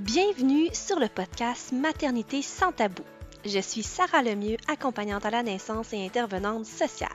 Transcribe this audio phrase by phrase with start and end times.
[0.00, 3.02] Bienvenue sur le podcast Maternité sans tabou.
[3.44, 7.10] Je suis Sarah Lemieux, accompagnante à la naissance et intervenante sociale.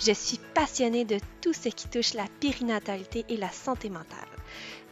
[0.00, 4.26] Je suis passionnée de tout ce qui touche la périnatalité et la santé mentale.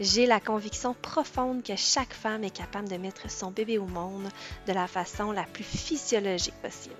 [0.01, 4.29] J'ai la conviction profonde que chaque femme est capable de mettre son bébé au monde
[4.67, 6.95] de la façon la plus physiologique possible.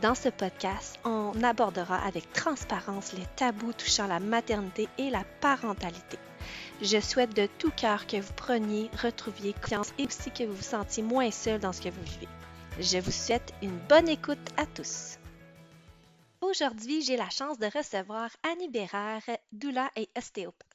[0.00, 6.18] Dans ce podcast, on abordera avec transparence les tabous touchant la maternité et la parentalité.
[6.84, 10.62] Je souhaite de tout cœur que vous preniez, retrouviez confiance et aussi que vous vous
[10.62, 12.26] sentiez moins seul dans ce que vous vivez.
[12.80, 15.16] Je vous souhaite une bonne écoute à tous.
[16.40, 19.22] Aujourd'hui, j'ai la chance de recevoir Annie Bérard,
[19.52, 20.66] doula et ostéopathe.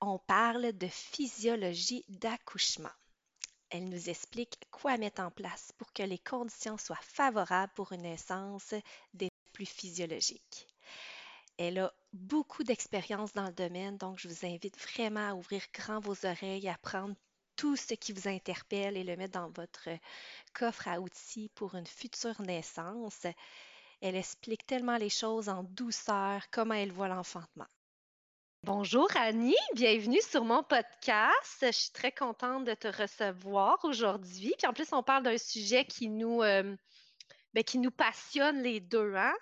[0.00, 2.94] On parle de physiologie d'accouchement.
[3.70, 8.02] Elle nous explique quoi mettre en place pour que les conditions soient favorables pour une
[8.02, 8.72] naissance
[9.14, 10.68] des plus physiologiques.
[11.56, 16.00] Elle a beaucoup d'expérience dans le domaine, donc je vous invite vraiment à ouvrir grand
[16.00, 17.14] vos oreilles, à prendre
[17.56, 19.88] tout ce qui vous interpelle et le mettre dans votre
[20.52, 23.26] coffre à outils pour une future naissance.
[24.00, 27.66] Elle explique tellement les choses en douceur, comment elle voit l'enfantement.
[28.64, 31.58] Bonjour Annie, bienvenue sur mon podcast.
[31.60, 34.54] Je suis très contente de te recevoir aujourd'hui.
[34.58, 36.74] Puis en plus, on parle d'un sujet qui nous, euh,
[37.52, 39.34] ben, passionne les deux, hein?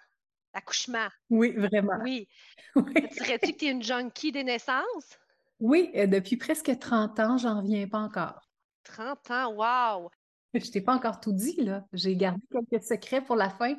[0.55, 1.09] L'accouchement.
[1.31, 1.99] Oui, vraiment.
[2.03, 2.29] Oui.
[2.77, 5.19] Dirais-tu que tu es une junkie des naissances?
[5.61, 8.49] Oui, euh, depuis presque 30 ans, j'en reviens pas encore.
[8.85, 10.11] 30 ans, wow!
[10.55, 11.85] Je t'ai pas encore tout dit, là.
[11.93, 13.75] J'ai gardé quelques secrets pour la fin.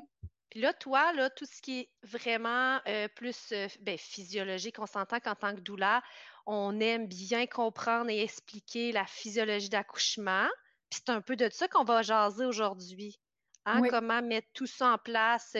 [0.49, 4.85] Puis là, toi, là, tout ce qui est vraiment euh, plus euh, ben, physiologique, on
[4.85, 6.01] s'entend qu'en tant que doula,
[6.45, 10.47] on aime bien comprendre et expliquer la physiologie d'accouchement.
[10.89, 13.19] Puis c'est un peu de ça qu'on va jaser aujourd'hui.
[13.65, 15.55] Hein, comment mettre tout ça en place,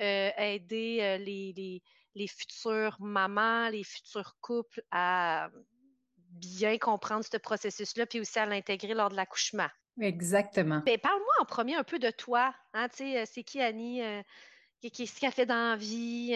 [0.00, 1.82] euh, aider euh, les,
[2.14, 5.50] les, futures mamans, les futurs couples à
[6.16, 9.68] bien comprendre ce processus-là, puis aussi à l'intégrer lors de l'accouchement.
[10.00, 10.82] Exactement.
[10.86, 12.54] Ben, parle-moi en premier un peu de toi.
[12.72, 14.00] Hein, euh, c'est qui Annie?
[14.80, 16.30] Qu'est-ce qu'elle fait dans la vie?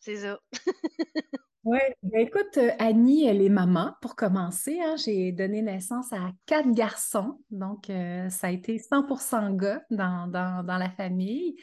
[0.00, 0.40] c'est ça.
[1.66, 4.78] Oui, ben écoute, euh, Annie, elle est maman pour commencer.
[4.80, 4.94] Hein.
[5.04, 10.30] J'ai donné naissance à quatre garçons, donc euh, ça a été 100% gars dans,
[10.64, 11.56] la famille.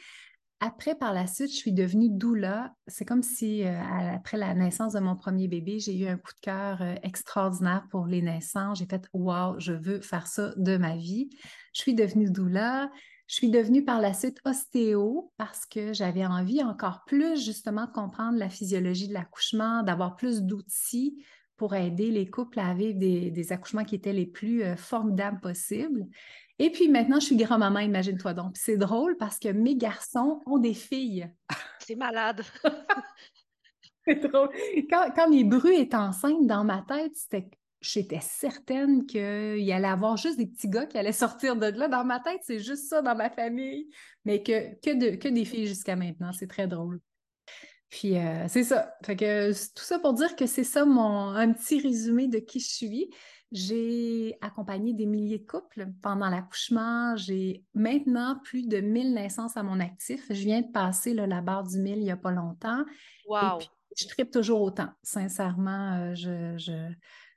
[0.60, 2.74] Après, par la suite, je suis devenue doula.
[2.86, 3.80] C'est comme si, euh,
[4.14, 8.04] après la naissance de mon premier bébé, j'ai eu un coup de cœur extraordinaire pour
[8.04, 8.80] les naissances.
[8.80, 11.30] J'ai fait Wow, je veux faire ça de ma vie.
[11.72, 12.90] Je suis devenue doula.
[13.26, 17.92] Je suis devenue par la suite ostéo parce que j'avais envie encore plus justement de
[17.92, 21.24] comprendre la physiologie de l'accouchement, d'avoir plus d'outils
[21.56, 26.04] pour aider les couples à vivre des, accouchements qui étaient les plus euh, formidables possibles.
[26.58, 28.56] Et puis maintenant, je suis grand-maman, imagine-toi donc.
[28.56, 31.30] C'est drôle parce que mes garçons ont des filles.
[31.78, 32.42] C'est malade.
[34.06, 34.50] C'est drôle.
[34.90, 37.48] Quand, quand mes brus étaient enceintes, dans ma tête, c'était
[37.84, 39.20] j'étais certaine qu'il
[39.72, 41.88] allait avoir juste des petits gars qui allaient sortir de là.
[41.88, 43.88] Dans ma tête, c'est juste ça dans ma famille,
[44.24, 46.32] mais que, que, que des filles jusqu'à maintenant.
[46.32, 47.00] C'est très drôle.
[47.90, 48.94] Puis euh, c'est ça.
[49.04, 52.58] Fait que tout ça pour dire que c'est ça mon un petit résumé de qui
[52.58, 53.10] je suis.
[53.52, 57.14] J'ai accompagné des milliers de couples pendant l'accouchement.
[57.16, 60.24] J'ai maintenant plus de 1000 naissances à mon actif.
[60.28, 62.84] Je viens de passer la barre du 1000 il n'y a pas longtemps.
[63.28, 63.60] Wow!
[63.96, 64.88] je tripe toujours autant.
[65.02, 66.90] Sincèrement, euh, je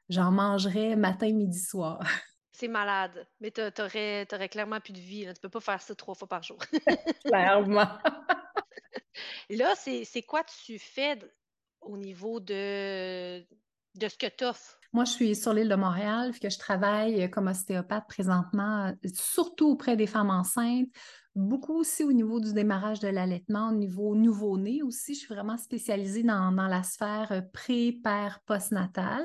[0.09, 1.99] j'en mangerais matin, midi, soir.
[2.51, 5.25] C'est malade, mais tu aurais, clairement plus de vie.
[5.27, 6.57] Tu Tu peux pas faire ça trois fois par jour.
[7.23, 7.87] clairement.
[9.51, 11.19] là, c'est quoi tu fais
[11.81, 13.41] au niveau de,
[13.93, 14.79] de ce que tu offres?
[14.91, 19.95] Moi, je suis sur l'île de Montréal, que je travaille comme ostéopathe présentement, surtout auprès
[19.95, 20.89] des femmes enceintes,
[21.35, 25.13] beaucoup aussi au niveau du démarrage de l'allaitement, au niveau nouveau-né aussi.
[25.13, 29.23] Je suis vraiment spécialisée dans, dans la sphère pré, père, postnatal.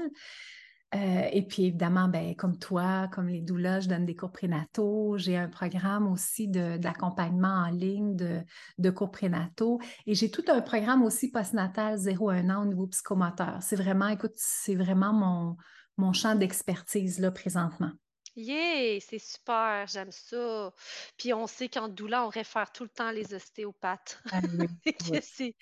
[0.94, 5.16] Euh, et puis évidemment, ben, comme toi, comme les doulas, je donne des cours prénataux.
[5.16, 8.42] J'ai un programme aussi d'accompagnement en ligne de,
[8.78, 9.80] de cours prénataux.
[10.06, 13.58] Et j'ai tout un programme aussi postnatal 0-1 an au niveau psychomoteur.
[13.62, 15.56] C'est vraiment, écoute, c'est vraiment mon,
[15.96, 17.92] mon champ d'expertise là présentement.
[18.34, 20.72] Yeah, c'est super, j'aime ça.
[21.18, 24.22] Puis on sait qu'en doula, on réfère tout le temps les ostéopathes.
[24.30, 24.40] Ah
[25.22, 25.54] c'est,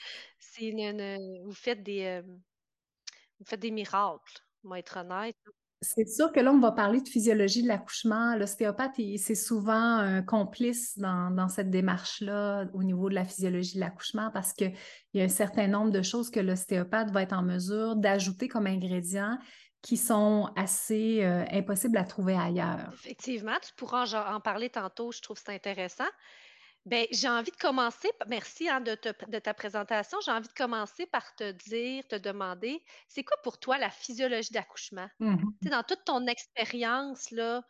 [1.45, 4.41] vous faites des, euh, vous faites des miracles
[4.77, 5.37] être honnête.
[5.83, 8.37] C'est sûr que là, on va parler de physiologie de l'accouchement.
[8.37, 14.31] L'ostéopathe, c'est souvent un complice dans, cette démarche-là au niveau de la physiologie de l'accouchement
[14.31, 14.75] parce qu'il
[15.15, 18.67] y a un certain nombre de choses que l'ostéopathe va être en mesure d'ajouter comme
[18.67, 19.39] ingrédients
[19.81, 22.91] qui sont assez euh, impossibles à trouver ailleurs.
[22.93, 26.05] Effectivement, tu pourras en parler tantôt, je trouve ça intéressant.
[26.87, 30.19] Bien, j'ai envie de commencer, merci hein, de, ta présentation.
[30.25, 34.53] J'ai envie de commencer par te dire, te demander, c'est quoi pour toi la physiologie
[34.53, 35.09] d'accouchement?
[35.21, 37.63] Mmh dans toute ton expérience, là,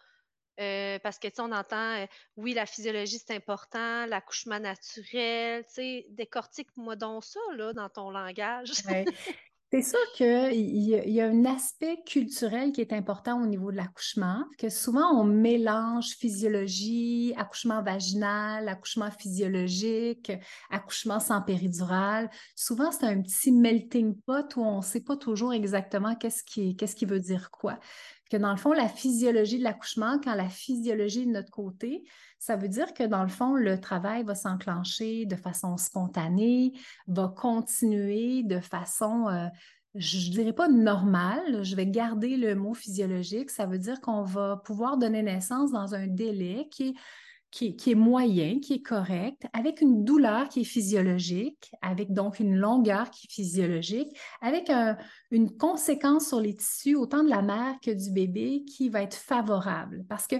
[0.60, 6.06] Euh, parce que, on entend, euh, oui, la physiologie, c'est important, l'accouchement naturel, tu sais,
[6.10, 8.72] décortique-moi donc ça, là, dans ton langage.
[9.72, 14.44] C'est sûr qu'il y, a un aspect culturel qui est important au niveau de l'accouchement,
[14.58, 20.32] que souvent on mélange physiologie, accouchement vaginal, accouchement physiologique,
[20.70, 22.28] accouchement sans péridurale.
[22.56, 27.05] Souvent, c'est un petit melting pot où on ne sait pas toujours exactement qu'est-ce qui
[27.05, 27.78] veut dire quoi
[28.30, 32.04] que dans le fond, la physiologie de l'accouchement, quand la physiologie est de notre côté,
[32.38, 36.72] ça veut dire que dans le fond, le travail va s'enclencher de façon spontanée,
[37.08, 39.48] va continuer de façon, euh,
[39.96, 44.22] je ne dirais pas normale, je vais garder le mot physiologique, ça veut dire qu'on
[44.22, 46.94] va pouvoir donner naissance dans un délai qui est
[47.50, 52.55] qui, est moyen, qui est correct, avec une douleur qui est physiologique, avec donc une
[52.55, 54.70] longueur qui est physiologique, avec
[55.31, 59.17] une conséquence sur les tissus, autant de la mère que du bébé, qui va être
[59.17, 60.05] favorable.
[60.08, 60.37] Parce que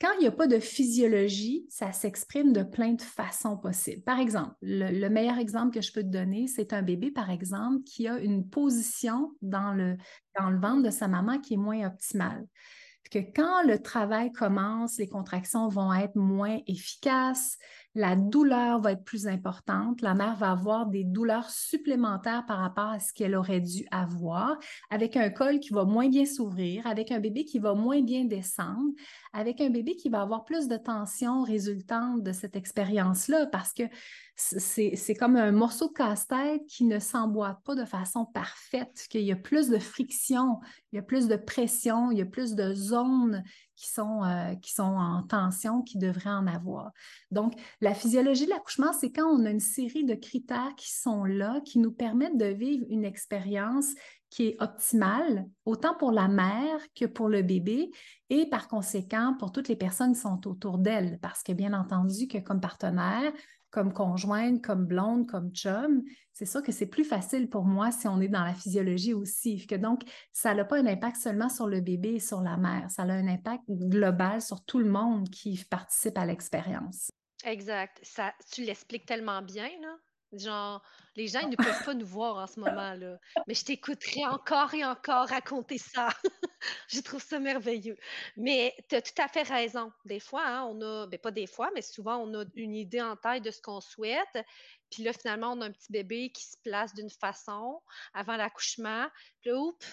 [0.00, 4.02] quand il n'y a pas de physiologie, ça s'exprime de plein de façons possibles.
[4.02, 7.82] Par exemple, le, meilleur exemple que je peux te donner, c'est un bébé, par exemple,
[7.84, 9.96] qui a une position dans le,
[10.38, 12.46] dans le ventre de sa maman qui est moins optimale
[13.10, 17.58] que quand le travail commence, les contractions vont être moins efficaces,
[17.94, 22.88] la douleur va être plus importante, la mère va avoir des douleurs supplémentaires par rapport
[22.88, 24.58] à ce qu'elle aurait dû avoir,
[24.90, 28.24] avec un col qui va moins bien s'ouvrir, avec un bébé qui va moins bien
[28.24, 28.92] descendre,
[29.32, 33.84] avec un bébé qui va avoir plus de tension résultante de cette expérience-là, parce que
[34.36, 39.30] c'est comme un morceau de casse-tête qui ne s'emboîte pas de façon parfaite, qu'il y
[39.30, 40.58] a plus de friction,
[40.92, 43.44] il y a plus de pression, il y a plus de zones
[43.76, 46.92] qui sont, euh, qui sont en tension, qui devraient en avoir.
[47.30, 51.24] Donc, la physiologie de l'accouchement, c'est quand on a une série de critères qui sont
[51.24, 53.88] là, qui nous permettent de vivre une expérience
[54.30, 57.90] qui est optimale, autant pour la mère que pour le bébé,
[58.30, 62.26] et par conséquent pour toutes les personnes qui sont autour d'elle, parce que bien entendu
[62.26, 63.32] que comme partenaire,
[63.70, 66.02] comme conjointe, comme blonde, comme chum,
[66.34, 69.66] c'est sûr que c'est plus facile pour moi si on est dans la physiologie aussi.
[69.66, 70.02] Que donc,
[70.32, 73.06] ça n'a pas un impact seulement sur le bébé et sur la mère, ça a
[73.06, 77.10] un impact global sur tout le monde qui participe à l'expérience.
[77.44, 78.00] Exact.
[78.02, 79.96] Ça, tu l'expliques tellement bien, là.
[80.38, 80.82] Genre,
[81.16, 83.18] les gens, ils ne peuvent pas nous voir en ce moment-là.
[83.46, 86.08] Mais je t'écouterai encore et encore raconter ça.
[86.88, 87.96] je trouve ça merveilleux.
[88.36, 89.92] Mais tu as tout à fait raison.
[90.04, 93.02] Des fois, hein, on a, ben pas des fois, mais souvent, on a une idée
[93.02, 94.44] en tête de ce qu'on souhaite.
[94.90, 97.80] Puis là, finalement, on a un petit bébé qui se place d'une façon
[98.12, 99.08] avant l'accouchement.
[99.40, 99.86] Puis là, oups,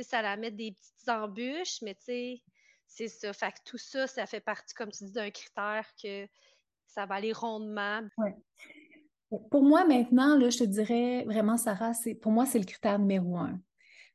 [0.00, 2.42] ça la met des petites embûches, mais tu sais,
[2.86, 3.32] c'est ça.
[3.32, 6.26] Fait que tout ça, ça fait partie, comme tu dis, d'un critère que
[6.86, 8.02] ça va aller rondement.
[8.18, 8.34] Ouais.
[9.50, 13.58] Pour moi, maintenant, je te dirais vraiment, Sarah, pour moi, c'est le critère numéro un.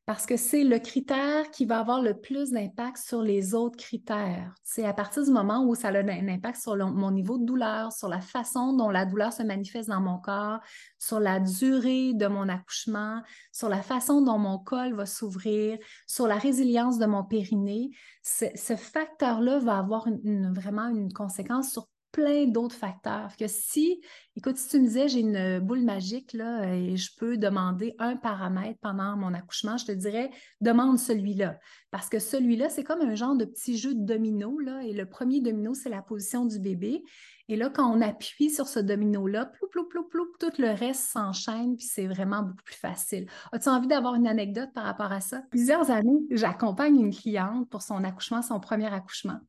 [0.06, 4.54] Parce que c'est le critère qui va avoir le plus d'impact sur les autres critères.
[4.64, 7.92] C'est à partir du moment où ça a un impact sur mon niveau de douleur,
[7.92, 10.60] sur la façon dont la douleur se manifeste dans mon corps,
[10.98, 13.22] sur la durée de mon accouchement,
[13.52, 17.90] sur la façon dont mon col va s'ouvrir, sur la résilience de mon périnée.
[18.24, 20.08] Ce facteur-là va avoir
[20.54, 23.38] vraiment une conséquence sur plein d'autres facteurs.
[23.38, 24.02] Que si,
[24.36, 28.16] écoute, si tu me disais j'ai une boule magique là, et je peux demander un
[28.16, 31.60] paramètre pendant mon accouchement, je te dirais demande celui-là.
[31.92, 34.58] Parce que celui-là, c'est comme un genre de petit jeu de domino.
[34.58, 37.04] Là, et le premier domino, c'est la position du bébé.
[37.50, 41.04] Et là, quand on appuie sur ce domino-là, plou, plou, plou, plou, tout le reste
[41.12, 43.28] s'enchaîne, puis c'est vraiment beaucoup plus facile.
[43.52, 45.44] As-tu envie d'avoir une anecdote par rapport à ça?
[45.52, 49.40] Plusieurs années, j'accompagne une cliente pour son accouchement, son premier accouchement.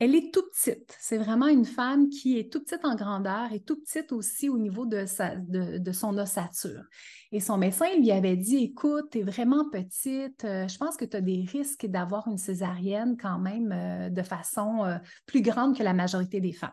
[0.00, 0.96] Elle est tout petite.
[1.00, 4.56] C'est vraiment une femme qui est tout petite en grandeur et tout petite aussi au
[4.56, 5.06] niveau de,
[5.92, 6.84] son ossature.
[7.32, 11.04] Et son médecin lui avait dit, écoute, tu es vraiment petite, euh, je pense que
[11.04, 15.76] tu as des risques d'avoir une césarienne quand même euh, de façon euh, plus grande
[15.76, 16.70] que la majorité des femmes.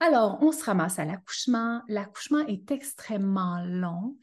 [0.00, 1.82] Alors, on se ramasse à l'accouchement.
[1.86, 4.16] L'accouchement est extrêmement long.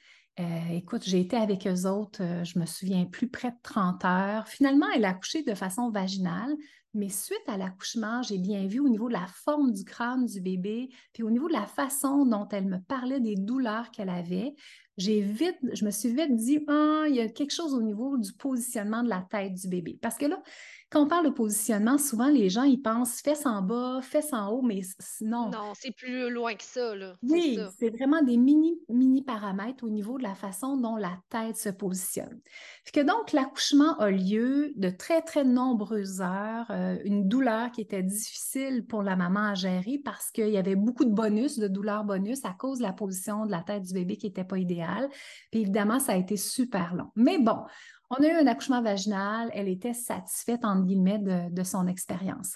[0.72, 4.48] écoute, j'ai été avec eux autres, je me souviens plus, près de 30 heures.
[4.48, 6.54] Finalement, elle a accouché de façon vaginale,
[6.98, 10.42] mais suite à l'accouchement, j'ai bien vu au niveau de la forme du crâne du
[10.42, 14.56] bébé, puis au niveau de la façon dont elle me parlait des douleurs qu'elle avait,
[14.98, 18.18] j'ai vite, je me suis vite dit, ah, il y a quelque chose au niveau
[18.18, 20.00] du positionnement de la tête du bébé.
[20.02, 20.42] Parce que là,
[20.90, 24.52] quand on parle de positionnement, souvent les gens, ils pensent fesses en bas, fesses en
[24.52, 24.82] haut, mais
[25.20, 25.50] non.
[25.50, 26.96] Non, c'est plus loin que ça.
[26.96, 27.18] Là.
[27.24, 31.58] Oui, c'est vraiment des mini, mini paramètres au niveau de la façon dont la tête
[31.58, 32.40] se positionne.
[32.94, 38.04] Que donc, l'accouchement a lieu de très, très nombreuses heures, euh, une douleur qui était
[38.04, 42.06] difficile pour la maman à gérer parce qu'il y avait beaucoup de bonus, de douleurs
[42.06, 45.10] bonus à cause de la position de la tête du bébé qui n'était pas idéale.
[45.52, 47.12] Puis évidemment, ça a été super long.
[47.16, 47.58] Mais bon,
[48.10, 52.56] On a eu un accouchement vaginal, elle était satisfaite, entre guillemets, de, son expérience.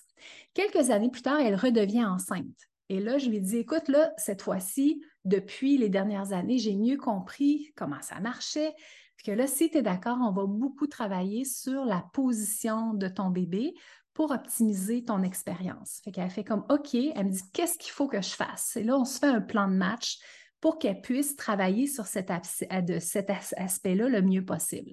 [0.53, 2.69] Quelques années plus tard, elle redevient enceinte.
[2.87, 6.97] Et là, je lui dis, écoute, là, cette fois-ci, depuis les dernières années, j'ai mieux
[6.97, 8.73] compris comment ça marchait.
[9.17, 13.07] Puis que là, si tu es d'accord, on va beaucoup travailler sur la position de
[13.07, 13.73] ton bébé
[14.13, 16.01] pour optimiser ton expérience.
[16.03, 18.75] Fait qu'elle fait comme OK, elle me dit qu'est-ce qu'il faut que je fasse?
[18.77, 20.19] Et là, on se fait un plan de match
[20.59, 24.91] pour qu'elle puisse travailler sur cet aspect-là le mieux possible.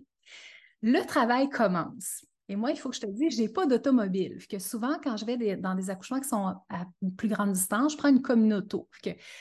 [0.82, 2.24] Le travail commence.
[2.50, 4.38] Et moi, il faut que je te dise, je n'ai pas d'automobile.
[4.48, 7.98] Que souvent, quand je vais dans des accouchements qui sont à plus grande distance, je
[7.98, 8.78] prends une communauté.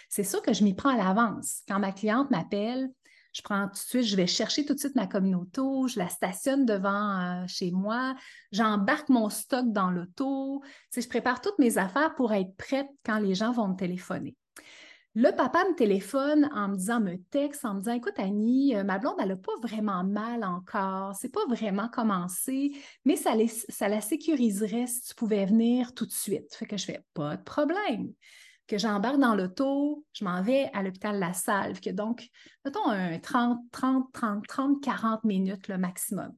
[0.10, 1.62] C'est sûr que je m'y prends à l'avance.
[1.70, 2.90] Quand ma cliente m'appelle,
[3.38, 6.10] je prends tout de suite, je vais chercher tout de suite ma communauté, je la
[6.10, 8.16] stationne devant euh, chez moi,
[8.52, 10.64] j'embarque mon stock dans l'auto,
[10.96, 14.36] je prépare toutes mes affaires pour être prête quand les gens vont me téléphoner.
[15.20, 18.84] Le papa me téléphone en me disant, me texte, en me disant Écoute, Annie, euh,
[18.84, 23.34] ma blonde, elle n'a pas vraiment mal encore, c'est pas vraiment commencé, mais ça,
[23.88, 26.54] la sécuriserait si tu pouvais venir tout de suite.
[26.54, 28.14] Fait que je fais Pas de problème
[28.68, 32.28] que j'embarque dans l'auto, je m'en vais à l'hôpital La Salve, que donc,
[32.64, 36.32] mettons un 30, 30, 30, 30, 40 minutes le maximum.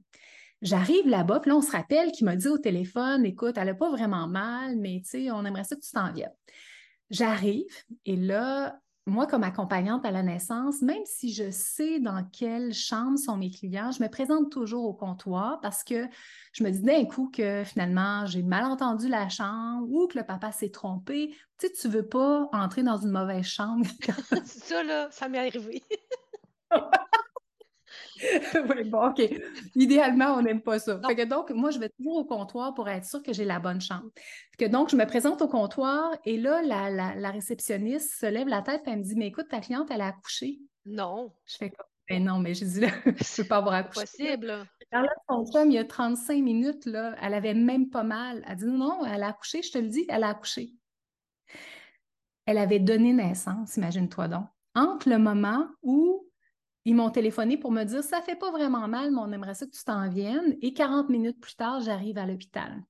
[0.62, 3.74] J'arrive là-bas, puis là, on se rappelle qu'il m'a dit au téléphone, écoute, elle n'a
[3.74, 6.32] pas vraiment mal, mais tu sais, on aimerait ça que tu t'en viennes.
[7.10, 7.66] J'arrive,
[8.06, 13.18] et là, moi, comme accompagnante à la naissance, même si je sais dans quelle chambre
[13.18, 16.08] sont mes clients, je me présente toujours au comptoir parce que
[16.54, 20.26] je me dis d'un coup que finalement, j'ai mal entendu la chambre ou que le
[20.26, 21.36] papa s'est trompé.
[21.58, 23.86] Tu sais, tu veux pas entrer dans une mauvaise chambre.
[24.46, 25.84] ça, là, ça m'est arrivé.
[28.70, 29.22] oui, bon, OK.
[29.76, 31.00] Idéalement, on n'aime pas ça.
[31.08, 33.60] Fait que donc, moi, je vais toujours au comptoir pour être sûre que j'ai la
[33.60, 34.10] bonne chambre.
[34.58, 38.82] que donc, je me présente au comptoir et là, la, réceptionniste se lève la tête
[38.88, 40.60] et elle me dit Mais écoute, ta cliente, elle a accouché.
[40.86, 41.34] Non.
[41.46, 44.02] Je fais comme Ben non, mais dis là, je ne peux pas avoir accouché.
[44.02, 44.66] possible.
[44.92, 48.44] Alors là, son femme, il y a 35 minutes, là, elle avait même pas mal.
[48.48, 50.74] Elle dit Non, elle a accouché, je te le dis, elle a accouché.
[52.46, 56.29] Elle avait donné naissance, imagine-toi donc, entre le moment où
[56.86, 59.66] ils m'ont téléphoné pour me dire ça fait pas vraiment mal, mais on aimerait ça
[59.66, 60.58] que tu t'en viennes.
[60.62, 62.82] Et 40 minutes plus tard, j'arrive à l'hôpital.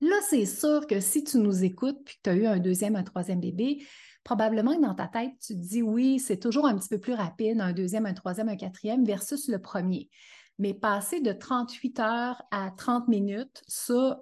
[0.00, 2.96] Là, c'est sûr que si tu nous écoutes puis que tu as eu un deuxième,
[2.96, 3.86] un troisième bébé,
[4.22, 7.14] probablement que dans ta tête, tu te dis oui, c'est toujours un petit peu plus
[7.14, 10.10] rapide, un deuxième, un troisième, un quatrième versus le premier.
[10.58, 14.20] Mais passer de 38 heures à 30 minutes, ça,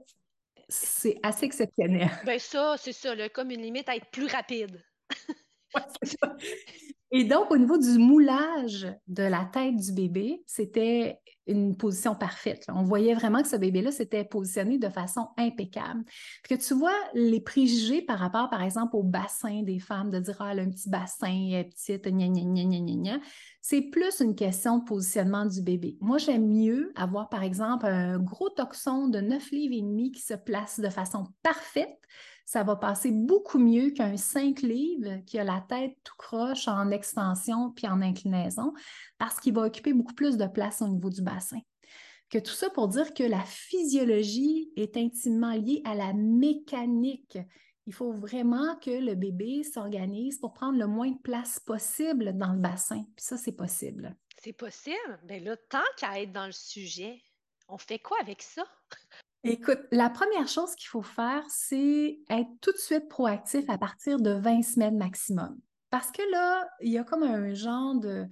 [0.68, 2.10] c'est assez exceptionnel.
[2.24, 4.82] Bien, ça, c'est ça, comme une limite à être plus rapide.
[7.14, 12.64] Et donc, au niveau du moulage de la tête du bébé, c'était une position parfaite.
[12.68, 16.04] On voyait vraiment que ce bébé-là s'était positionné de façon impeccable.
[16.48, 20.36] que tu vois les préjugés par rapport, par exemple, au bassin des femmes, de dire,
[20.40, 23.20] ah, elle un petit bassin, est petite, gna, gna, gna, gna, gna,
[23.60, 25.98] c'est plus une question de positionnement du bébé.
[26.00, 30.22] Moi, j'aime mieux avoir, par exemple, un gros toxon de 9 livres et demi qui
[30.22, 31.98] se place de façon parfaite
[32.44, 36.90] ça va passer beaucoup mieux qu'un 5 livres qui a la tête tout croche en
[36.90, 38.72] extension puis en inclinaison
[39.18, 41.60] parce qu'il va occuper beaucoup plus de place au niveau du bassin.
[42.30, 47.38] Que tout ça pour dire que la physiologie est intimement liée à la mécanique.
[47.86, 52.52] Il faut vraiment que le bébé s'organise pour prendre le moins de place possible dans
[52.52, 53.02] le bassin.
[53.16, 54.16] Puis ça, c'est possible.
[54.42, 55.20] C'est possible?
[55.24, 57.20] Bien là, tant qu'à être dans le sujet,
[57.68, 58.64] on fait quoi avec ça?
[59.44, 64.20] Écoute, la première chose qu'il faut faire, c'est être tout de suite proactif à partir
[64.20, 65.58] de 20 semaines maximum.
[65.90, 68.26] Parce que là, il y a comme un genre de,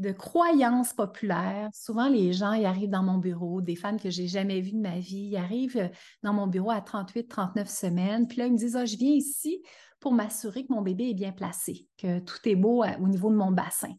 [0.00, 1.70] de croyance populaire.
[1.72, 4.80] Souvent, les gens, ils arrivent dans mon bureau, des femmes que j'ai jamais vues de
[4.80, 5.90] ma vie, ils arrivent
[6.24, 9.12] dans mon bureau à 38, 39 semaines, puis là, ils me disent, ah, je viens
[9.12, 9.62] ici
[10.00, 13.36] pour m'assurer que mon bébé est bien placé, que tout est beau au niveau de
[13.36, 13.94] mon bassin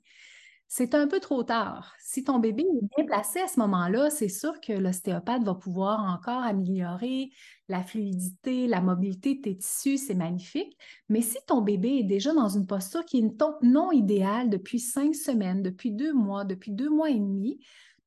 [0.68, 1.96] c'est un peu trop tard.
[2.00, 6.02] Si ton bébé est bien placé à ce moment-là, c'est sûr que l'ostéopathe va pouvoir
[6.02, 7.32] encore améliorer
[7.70, 10.78] la fluidité, la mobilité de tes tissus, c'est magnifique.
[11.10, 15.16] Mais si ton bébé est déjà dans une posture qui est non idéale depuis cinq
[15.16, 17.60] semaines, depuis deux mois, depuis deux mois et demi,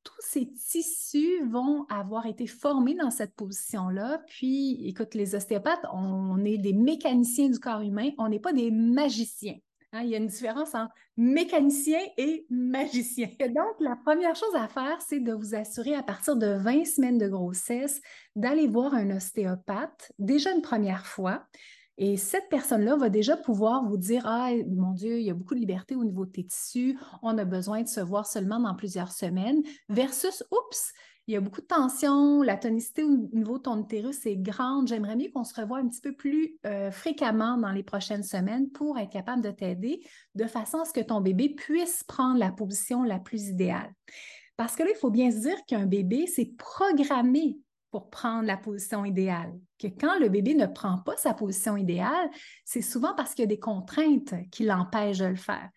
[0.03, 4.21] tous ces tissus vont avoir été formés dans cette position-là.
[4.27, 8.71] Puis, écoute, les ostéopathes, on est des mécaniciens du corps humain, on n'est pas des
[8.71, 9.57] magiciens.
[9.93, 13.27] Hein, il y a une différence entre mécanicien et magicien.
[13.49, 17.17] donc, la première chose à faire, c'est de vous assurer à partir de 20 semaines
[17.17, 17.99] de grossesse
[18.35, 21.45] d'aller voir un ostéopathe déjà une première fois.
[21.97, 25.55] Et cette personne-là va déjà pouvoir vous dire Ah, mon Dieu, il y a beaucoup
[25.55, 28.75] de liberté au niveau de tes tissus, on a besoin de se voir seulement dans
[28.75, 30.93] plusieurs semaines, versus Oups,
[31.27, 34.87] il y a beaucoup de tension, la tonicité au niveau de ton utérus est grande.
[34.87, 38.69] J'aimerais mieux qu'on se revoie un petit peu plus euh, fréquemment dans les prochaines semaines
[38.71, 40.01] pour être capable de t'aider
[40.35, 43.93] de façon à ce que ton bébé puisse prendre la position la plus idéale.
[44.57, 47.57] Parce que là, il faut bien se dire qu'un bébé, c'est programmé
[47.91, 49.53] pour prendre la position idéale.
[49.77, 52.29] Que quand le bébé ne prend pas sa position idéale,
[52.65, 55.69] c'est souvent parce qu'il y a des contraintes qui l'empêchent de le faire.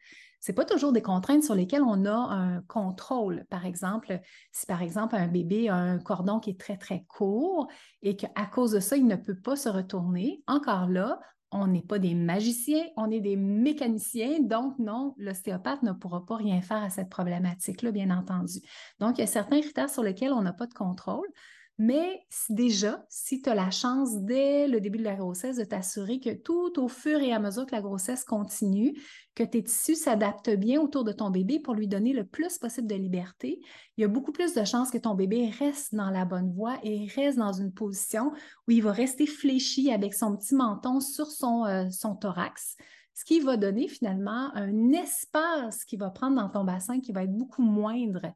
[0.45, 3.47] Ce pas toujours des contraintes sur lesquelles on a un contrôle.
[3.49, 4.21] Par exemple,
[4.53, 7.67] si par exemple un bébé a un cordon qui est très, très court
[8.03, 11.19] et qu'à cause de ça, il ne peut pas se retourner, encore là,
[11.51, 14.41] on n'est pas des magiciens, on est des mécaniciens.
[14.41, 18.61] Donc, non, l'ostéopathe ne pourra pas rien faire à cette problématique-là, bien entendu.
[19.01, 21.27] Donc, il y a certains critères sur lesquels on n'a pas de contrôle.
[21.77, 26.21] Mais déjà, si tu as la chance dès le début de la grossesse de t'assurer
[26.21, 28.97] que tout au fur et à mesure que la grossesse continue,
[29.35, 32.87] que tes tissus s'adaptent bien autour de ton bébé pour lui donner le plus possible
[32.87, 33.61] de liberté,
[33.97, 36.79] il y a beaucoup plus de chances que ton bébé reste dans la bonne voie
[36.85, 38.31] et reste dans une position
[38.69, 41.89] où il va rester fléchi avec son petit menton sur son, euh,
[42.21, 42.77] thorax
[43.17, 47.23] ce qui va donner finalement un espace qui va prendre dans ton bassin qui va
[47.23, 48.27] être beaucoup moindre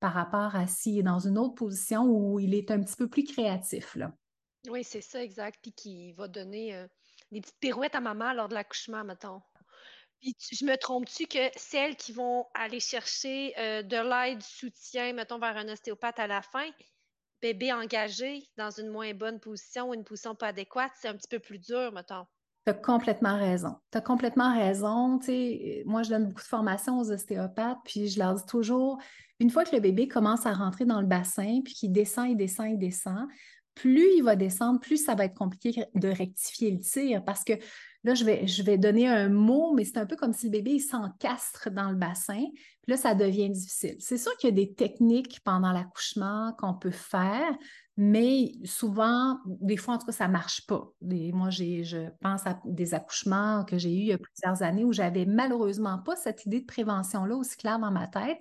[0.00, 3.08] par rapport à s'il est dans une autre position où il est un petit peu
[3.08, 3.94] plus créatif.
[3.94, 4.12] Là.
[4.68, 5.58] Oui, c'est ça, exact.
[5.62, 6.86] Puis qui va donner euh,
[7.30, 9.40] des petites pirouettes à maman lors de l'accouchement, mettons.
[10.20, 15.14] Puis je me trompe-tu que celles qui vont aller chercher euh, de l'aide, du soutien,
[15.14, 16.68] mettons, vers un ostéopathe à la fin,
[17.40, 21.28] bébé engagé dans une moins bonne position ou une position pas adéquate, c'est un petit
[21.28, 22.26] peu plus dur, mettons.
[22.66, 23.76] Tu as complètement raison.
[23.90, 25.18] Tu as complètement raison.
[25.86, 28.98] moi, je donne beaucoup de formations aux ostéopathes, puis je leur dis toujours,
[29.40, 32.36] une fois que le bébé commence à rentrer dans le bassin, puis qu'il descend, il
[32.36, 33.26] descend, il descend,
[33.74, 37.54] plus il va descendre, plus ça va être compliqué de rectifier le tir parce que
[38.04, 41.70] là, je vais, donner un mot, mais c'est un peu comme si le bébé s'encastre
[41.70, 42.44] dans le bassin.
[42.82, 43.96] Puis là, ça devient difficile.
[43.98, 47.56] C'est sûr qu'il y a des techniques pendant l'accouchement qu'on peut faire,
[47.96, 50.90] mais souvent, des fois, en tout cas, ça ne marche pas.
[51.00, 54.92] moi, je pense à des accouchements que j'ai eus il y a plusieurs années où
[54.92, 58.38] j'avais malheureusement pas cette idée de prévention-là aussi claire dans ma tête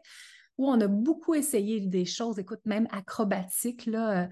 [0.59, 4.27] où on a beaucoup essayé des choses, écoute, même acrobatiques, là, euh,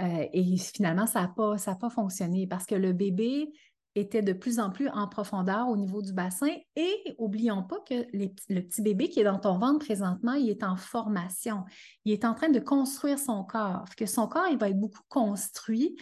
[0.00, 1.28] euh, et finalement, ça n'a
[1.76, 3.52] pas, fonctionné parce que le bébé
[3.94, 6.50] était de plus en plus en profondeur au niveau du bassin.
[6.76, 10.64] Et oublions pas que le petit bébé qui est dans ton ventre présentement, il est
[10.64, 11.64] en formation.
[12.04, 13.84] Il est en train de construire son corps.
[13.96, 15.96] Que son corps, il va être beaucoup construit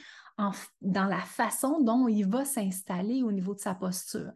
[0.81, 4.33] dans la façon dont il va s'installer au niveau de sa posture.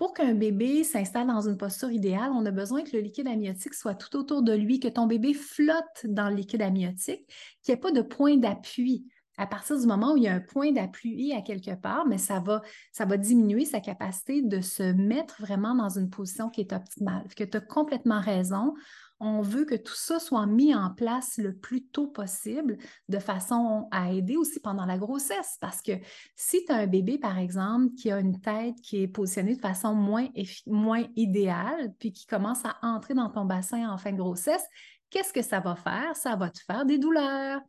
[0.00, 3.74] Pour qu'un bébé s'installe dans une posture idéale, on a besoin que le liquide amniotique
[3.74, 7.26] soit tout autour de lui, que ton bébé flotte dans le liquide amniotique,
[7.62, 9.04] qu'il n'y ait pas de point d'appui.
[9.36, 12.16] À partir du moment où il y a un point d'appui à quelque part, mais
[12.16, 16.62] ça va, ça va diminuer sa capacité de se mettre vraiment dans une position qui
[16.62, 17.24] est optimale.
[17.36, 18.72] Que tu as complètement raison
[19.20, 22.78] on veut que tout ça soit mis en place le plus tôt possible
[23.08, 25.58] de façon à aider aussi pendant la grossesse.
[25.60, 25.92] Parce que
[26.36, 29.60] si tu as un bébé, par exemple, qui a une tête qui est positionnée de
[29.60, 30.28] façon moins,
[30.66, 34.64] moins idéale, puis qui commence à entrer dans ton bassin en fin de grossesse,
[35.10, 36.16] qu'est-ce que ça va faire?
[36.16, 37.60] Ça va te faire des douleurs.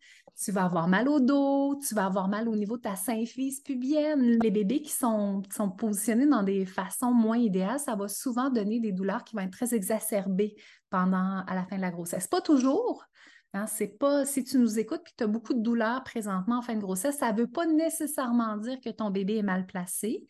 [0.44, 3.60] Tu vas avoir mal au dos, tu vas avoir mal au niveau de ta symphyse
[3.60, 4.40] pubienne.
[4.42, 8.80] Les bébés qui sont, sont positionnés dans des façons moins idéales, ça va souvent donner
[8.80, 10.56] des douleurs qui vont être très exacerbées
[10.90, 12.28] pendant à la fin de la grossesse.
[12.28, 13.06] Pas toujours.
[13.54, 16.60] Hein, c'est pas si tu nous écoutes et que tu as beaucoup de douleurs présentement
[16.60, 19.66] en fin de grossesse, ça ne veut pas nécessairement dire que ton bébé est mal
[19.66, 20.26] placé.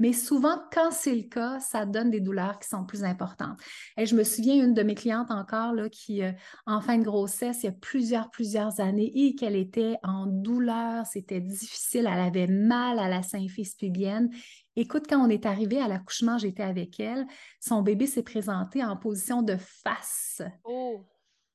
[0.00, 3.60] Mais souvent, quand c'est le cas, ça donne des douleurs qui sont plus importantes.
[3.98, 6.32] Et je me souviens, une de mes clientes encore, là, qui, euh,
[6.66, 11.04] en fin de grossesse, il y a plusieurs, plusieurs années, et qu'elle était en douleur,
[11.04, 14.30] c'était difficile, elle avait mal à la symphyse pubienne.
[14.74, 17.26] Écoute, quand on est arrivé à l'accouchement, j'étais avec elle,
[17.60, 20.40] son bébé s'est présenté en position de face.
[20.64, 21.04] Oh.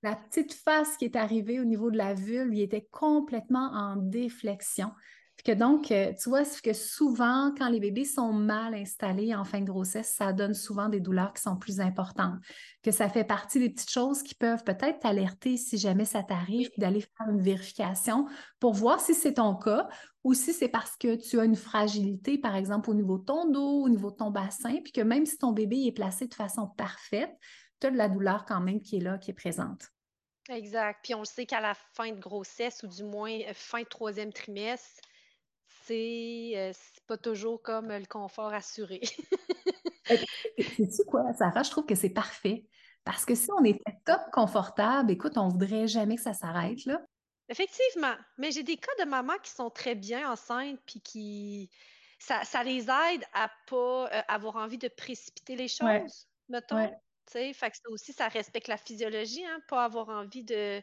[0.03, 3.95] La petite face qui est arrivée au niveau de la vulve, il était complètement en
[3.95, 4.91] déflexion
[5.45, 9.62] que donc, euh, tu vois, que souvent, quand les bébés sont mal installés en fin
[9.62, 12.39] de grossesse, ça donne souvent des douleurs qui sont plus importantes.
[12.81, 16.71] Que ça fait partie des petites choses qui peuvent peut-être t'alerter si jamais ça t'arrive,
[16.77, 18.27] d'aller faire une vérification
[18.60, 19.88] pour voir si c'est ton cas
[20.23, 23.47] ou si c'est parce que tu as une fragilité, par exemple, au niveau de ton
[23.47, 26.34] dos, au niveau de ton bassin, puis que même si ton bébé est placé de
[26.34, 27.38] façon parfaite,
[27.79, 29.91] tu as de la douleur quand même qui est là, qui est présente.
[30.49, 30.99] Exact.
[31.03, 33.88] Puis on le sait qu'à la fin de grossesse ou du moins euh, fin de
[33.88, 35.01] troisième trimestre,
[35.85, 36.73] c'est
[37.07, 39.01] pas toujours comme le confort assuré.
[40.57, 41.63] C'est-tu quoi, Sarah?
[41.63, 42.65] Je trouve que c'est parfait.
[43.03, 46.99] Parce que si on était top confortable, écoute, on voudrait jamais que ça s'arrête, là.
[47.49, 48.15] Effectivement.
[48.37, 51.69] Mais j'ai des cas de mamans qui sont très bien enceintes, puis qui.
[52.17, 56.89] Ça, les aide à pas euh, avoir envie de précipiter les choses, mettons.
[57.27, 60.81] Fait que ça aussi, ça respecte la physiologie, hein, pas avoir envie de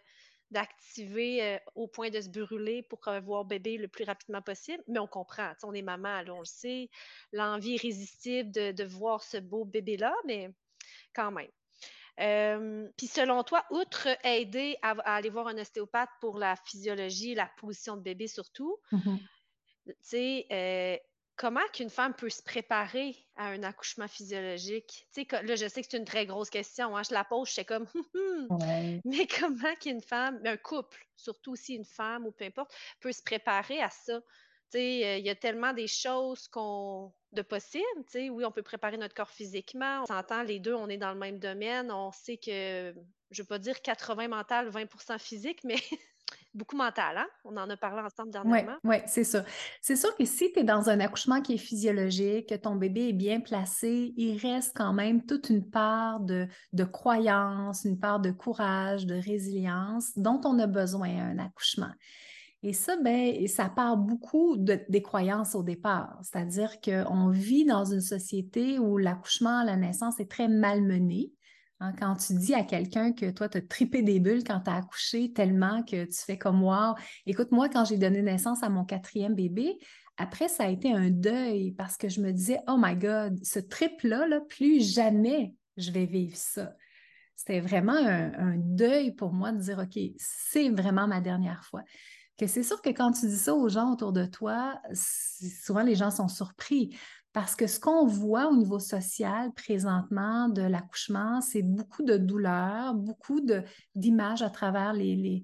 [0.53, 4.83] d'activer euh, au point de se brûler pour voir bébé le plus rapidement possible.
[4.89, 6.89] Mais on comprend, on est maman, on le sait,
[7.33, 10.51] l'envie irrésistible de, de, voir ce beau bébé-là, mais
[11.15, 11.51] quand même.
[12.97, 17.97] Puis selon toi, outre aider à, aller voir un ostéopathe pour la physiologie, la position
[17.97, 19.19] de bébé surtout, mm-hmm.
[19.87, 20.97] tu sais, euh,
[21.37, 25.07] comment qu'une femme peut se préparer à un accouchement physiologique?
[25.15, 26.97] Tu sais, là, je sais que c'est une très grosse question.
[26.97, 29.01] Hein, je la pose, je sais comme, hum, hum.
[29.05, 33.23] mais comment qu'une femme, un couple, surtout aussi une femme ou peu importe, peut se
[33.23, 34.21] préparer à ça?
[34.71, 37.85] Tu sais, euh, il y a tellement des choses qu'on de possible.
[38.07, 40.03] Tu sais, oui, on peut préparer notre corps physiquement.
[40.03, 41.91] On s'entend, les deux, on est dans le même domaine.
[41.91, 42.95] On sait que,
[43.31, 45.77] je ne veux pas dire 80 mental, 20% physique, mais
[46.55, 47.27] beaucoup mental, hein?
[47.45, 48.77] On en a parlé ensemble dernièrement.
[48.85, 49.45] Oui, ouais, c'est ça.
[49.81, 53.09] C'est sûr que si tu es dans un accouchement qui est physiologique, que ton bébé
[53.09, 58.21] est bien placé, il reste quand même toute une part de, de croyance, une part
[58.21, 61.93] de courage, de résilience dont on a besoin à un accouchement.
[62.65, 66.19] Et ça, ben, ça part beaucoup de, des croyances au départ.
[66.23, 71.33] C'est-à-dire qu'on vit dans une société où l'accouchement, la naissance est très malmené.
[71.83, 74.71] Hein, quand tu dis à quelqu'un que toi, tu as tripé des bulles quand tu
[74.71, 76.95] as accouché tellement que tu fais comme wow.
[77.27, 79.79] Écoute, moi, quand j'ai donné naissance à mon quatrième bébé,
[80.17, 83.59] après, ça a été un deuil parce que je me disais, oh my God, ce
[83.59, 86.73] trip-là, là, plus jamais je vais vivre ça.
[87.35, 91.83] C'était vraiment un, un, deuil pour moi de dire, OK, c'est vraiment ma dernière fois
[92.47, 96.11] c'est sûr que quand tu dis ça aux gens autour de toi, souvent les gens
[96.11, 96.97] sont surpris
[97.33, 102.95] parce que ce qu'on voit au niveau social présentement de l'accouchement, c'est beaucoup de douleurs,
[102.95, 103.41] beaucoup
[103.95, 105.43] d'images à travers les,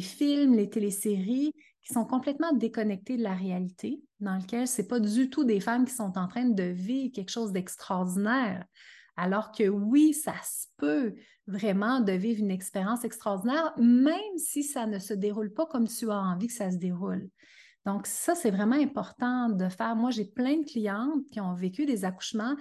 [0.00, 4.98] films, les téléséries qui sont complètement déconnectées de la réalité, dans lequel ce n'est pas
[4.98, 8.64] du tout des femmes qui sont en train de vivre quelque chose d'extraordinaire.
[9.16, 11.14] Alors que oui, ça se peut
[11.46, 16.10] vraiment de vivre une expérience extraordinaire, même si ça ne se déroule pas comme tu
[16.10, 17.28] as envie que ça se déroule.
[17.86, 19.96] Donc, ça, c'est vraiment important de faire.
[19.96, 22.56] Moi, j'ai plein de clientes qui ont vécu des accouchements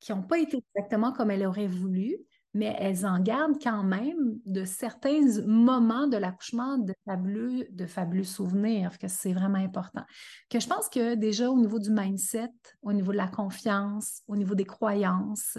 [0.00, 2.16] qui n'ont pas été exactement comme elles auraient voulu,
[2.54, 8.24] mais elles en gardent quand même de certains moments de l'accouchement de fabuleux, de fabuleux
[8.24, 10.02] souvenirs, que c'est vraiment important.
[10.48, 12.50] Que je pense que déjà au niveau du mindset,
[12.82, 15.58] au niveau de la confiance, au niveau des croyances,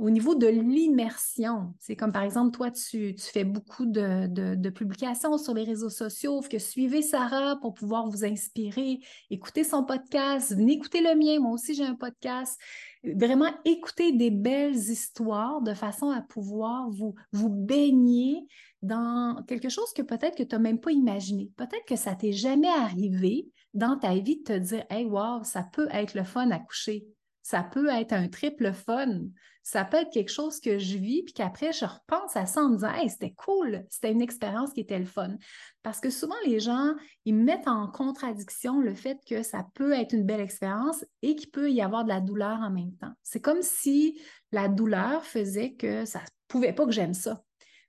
[0.00, 5.52] au niveau de l'immersion, c'est comme par exemple, toi, tu, fais beaucoup de, publications sur
[5.52, 11.02] les réseaux sociaux, que suivez Sarah pour pouvoir vous inspirer, écoutez son podcast, venez écouter
[11.02, 12.58] le mien, moi aussi j'ai un podcast.
[13.04, 17.14] Vraiment écouter des belles histoires de façon à pouvoir vous,
[17.48, 18.46] baigner
[18.82, 21.50] dans quelque chose que peut-être que tu n'as même pas imaginé.
[21.56, 25.62] Peut-être que ça t'est jamais arrivé dans ta vie de te dire Hey, wow, ça
[25.62, 27.06] peut être le fun à coucher.
[27.42, 29.20] Ça peut être un triple fun.
[29.62, 32.70] Ça peut être quelque chose que je vis, puis qu'après, je repense à ça en
[32.70, 35.36] me disant c'était cool, c'était une expérience qui était le fun.
[35.82, 40.14] Parce que souvent, les gens, ils mettent en contradiction le fait que ça peut être
[40.14, 43.12] une belle expérience et qu'il peut y avoir de la douleur en même temps.
[43.22, 47.42] C'est comme si la douleur faisait que ça ne pouvait pas que j'aime ça.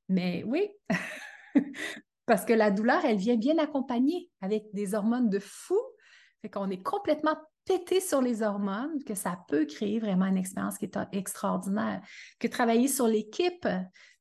[0.10, 0.70] Mais oui,
[2.26, 5.80] parce que la douleur, elle vient bien accompagnée avec des hormones de fou.
[6.42, 10.78] Fait qu'on est complètement péter sur les hormones, que ça peut créer vraiment une expérience
[10.78, 12.02] qui est extraordinaire.
[12.40, 13.68] Que travailler sur l'équipe,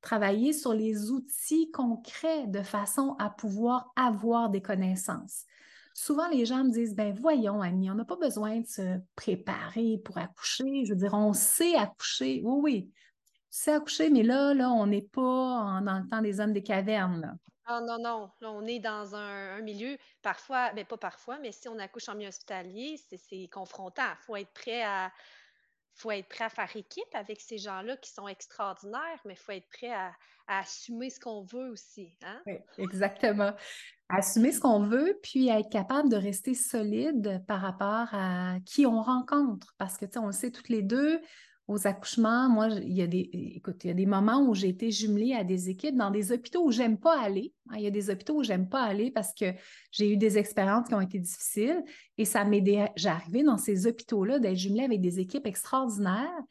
[0.01, 5.45] travailler sur les outils concrets de façon à pouvoir avoir des connaissances.
[5.95, 10.01] Souvent, les gens me disent, ben voyons, Annie, on n'a pas besoin de se préparer
[10.05, 10.85] pour accoucher.
[10.85, 12.41] Je veux dire, on sait accoucher.
[12.45, 12.91] Oui, oui,
[13.51, 16.63] tu sais accoucher, mais là, là, on n'est pas dans le temps des hommes des
[16.63, 17.37] cavernes.
[17.73, 18.29] Ah non, non.
[18.41, 22.09] Là, on est dans un, milieu, parfois, mais ben, pas parfois, mais si on accouche
[22.09, 24.11] en milieu hospitalier, c'est confrontant.
[24.21, 25.13] Il faut être prêt à
[25.95, 29.53] faut être prêt à faire équipe avec ces gens-là qui sont extraordinaires, mais il faut
[29.53, 30.13] être prêt à,
[30.49, 32.13] assumer ce qu'on veut aussi.
[32.25, 32.43] Hein?
[32.77, 33.53] Exactement.
[34.09, 39.01] Assumer ce qu'on veut, puis être capable de rester solide par rapport à qui on
[39.01, 39.77] rencontre.
[39.79, 41.21] Parce que, tu sais, on le sait toutes les deux,
[41.71, 44.69] aux accouchements, moi, il y a des, écoute, il y a des moments où j'ai
[44.71, 47.55] été jumelée à des équipes dans des hôpitaux où j'aime pas aller.
[47.69, 47.77] Hein.
[47.77, 49.53] Il y a des hôpitaux où j'aime pas aller parce que
[49.93, 51.85] j'ai eu des expériences qui ont été difficiles
[52.19, 52.65] et ça m'est
[53.07, 56.43] arrivé dans ces hôpitaux-là d'être jumelée avec des équipes extraordinaires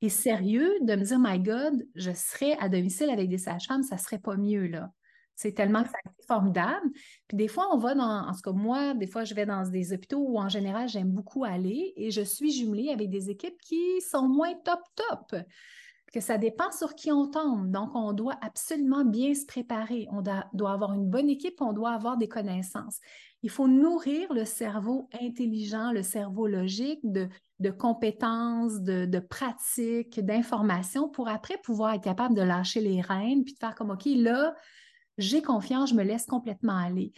[0.00, 3.98] et sérieux de me dire, my God, je serais à domicile avec des sages-femmes, ça
[3.98, 4.92] serait pas mieux, là.
[5.38, 6.90] C'est tellement que ça a été formidable.
[7.28, 9.62] Puis des fois, on va dans, en tout cas moi, des fois, je vais dans
[9.68, 13.56] des hôpitaux où en général, j'aime beaucoup aller et je suis jumelée avec des équipes
[13.60, 15.40] qui sont moins top top.
[16.12, 17.70] Que ça dépend sur qui on tombe.
[17.70, 20.08] Donc, on doit absolument bien se préparer.
[20.10, 22.98] On doit, avoir une bonne équipe, on doit avoir des connaissances.
[23.44, 31.08] Il faut nourrir le cerveau intelligent, le cerveau logique de, compétences, de, de pratiques, d'informations
[31.08, 34.56] pour après pouvoir être capable de lâcher les rênes puis de faire comme, OK, là,
[35.18, 37.12] j'ai confiance, je me laisse complètement aller.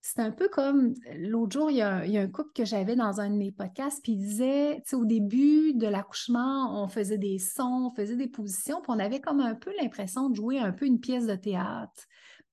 [0.00, 3.30] c'est un peu comme l'autre jour, il y, a, un couple que j'avais dans un
[3.30, 7.38] de mes podcasts, puis il disait, tu sais, au début de l'accouchement, on faisait des
[7.38, 10.72] sons, on faisait des positions, puis on avait comme un peu l'impression de jouer un
[10.72, 12.06] peu une pièce de théâtre.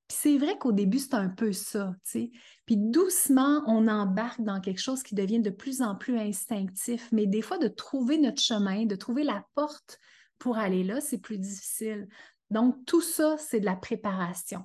[0.07, 2.31] Puis c'est vrai qu'au début, c'est un peu ça, tu sais.
[2.65, 7.09] Puis doucement, on embarque dans quelque chose qui devient de plus en plus instinctif.
[7.11, 9.99] Mais des fois, de trouver notre chemin, de trouver la porte
[10.37, 12.07] pour aller là, c'est plus difficile.
[12.51, 14.63] Donc, tout ça, c'est de la préparation.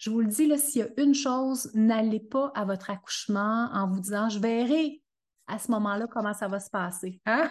[0.00, 3.68] Je vous le dis, là, s'il y a une chose, n'allez pas à votre accouchement
[3.70, 5.02] en vous disant, je verrai
[5.46, 7.20] à ce moment-là comment ça va se passer.
[7.26, 7.50] Hein?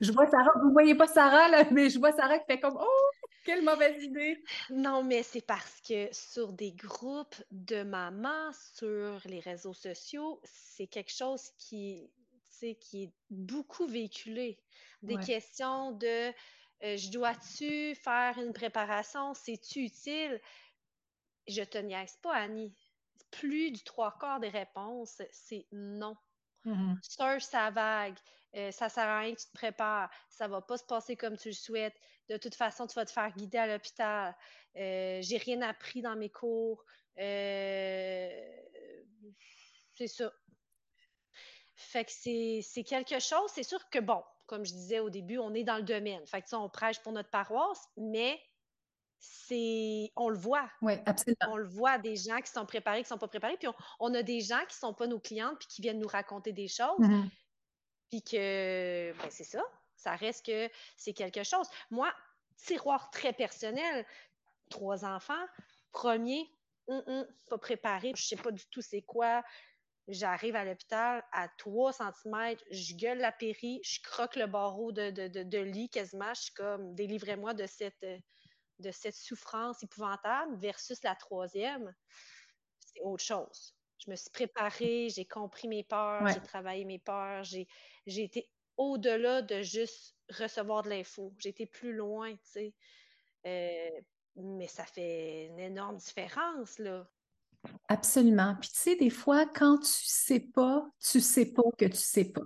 [0.00, 2.60] je vois Sarah, vous ne voyez pas Sarah, là, mais je vois Sarah qui fait
[2.60, 3.10] comme, oh,
[3.44, 4.42] quelle mauvaise idée!
[4.70, 10.86] Non, mais c'est parce que sur des groupes de mamans, sur les réseaux sociaux, c'est
[10.86, 12.10] quelque chose qui,
[12.80, 14.58] qui est beaucoup véhiculé.
[15.02, 16.32] Des questions de
[16.84, 19.34] euh, je dois-tu faire une préparation?
[19.34, 20.40] C'est-tu utile?
[21.48, 22.74] Je te niaise pas, Annie.
[23.30, 26.16] Plus du trois quarts des réponses, c'est non.
[26.64, 28.18] Mm Surf sa vague.
[28.54, 30.10] Euh, ça sert à rien que tu te prépares.
[30.28, 31.98] Ça va pas se passer comme tu le souhaites.
[32.28, 34.36] De toute façon, tu vas te faire guider à l'hôpital.
[34.76, 36.84] Euh, j'ai rien appris dans mes cours.
[37.18, 38.56] Euh,
[39.94, 40.30] c'est ça.
[41.74, 43.50] Fait que c'est quelque chose.
[43.54, 46.26] C'est sûr que, bon, comme je disais au début, on est dans le domaine.
[46.26, 48.40] Fait que ça, on prêche pour notre paroisse, mais
[49.22, 50.68] c'est on le voit.
[50.82, 51.52] Oui, absolument.
[51.52, 53.68] On le voit des gens qui sont préparés, qui sont pas préparés, puis
[54.00, 56.66] on, a des gens qui sont pas nos clientes puis qui viennent nous raconter des
[56.66, 56.98] choses.
[56.98, 57.28] Mm-hmm.
[58.10, 59.62] Puis que ben, c'est ça,
[59.96, 61.66] ça reste que c'est quelque chose.
[61.90, 62.12] Moi,
[62.56, 64.04] tiroir très personnel,
[64.70, 65.46] trois enfants,
[65.92, 66.50] premier,
[66.88, 69.44] hum, hum, pas préparé, je sais pas du tout c'est quoi.
[70.08, 75.10] J'arrive à l'hôpital à 3 cm, je gueule la péri, je croque le barreau de,
[75.10, 76.34] de lit quasiment.
[76.34, 78.04] Je suis comme, délivrez-moi de cette,
[78.82, 81.94] de cette souffrance épouvantable versus la troisième,
[82.78, 83.74] c'est autre chose.
[83.98, 87.68] Je me suis préparée, j'ai compris mes peurs, j'ai travaillé mes peurs, j'ai,
[88.06, 91.32] été au-delà de juste recevoir de l'info.
[91.38, 92.74] J'ai été plus loin, tu sais.
[93.46, 94.00] Euh,
[94.36, 97.08] mais ça fait une énorme différence, là.
[97.88, 98.56] Absolument.
[98.60, 102.24] Puis tu sais, des fois, quand tu sais pas, tu sais pas que tu sais
[102.24, 102.42] pas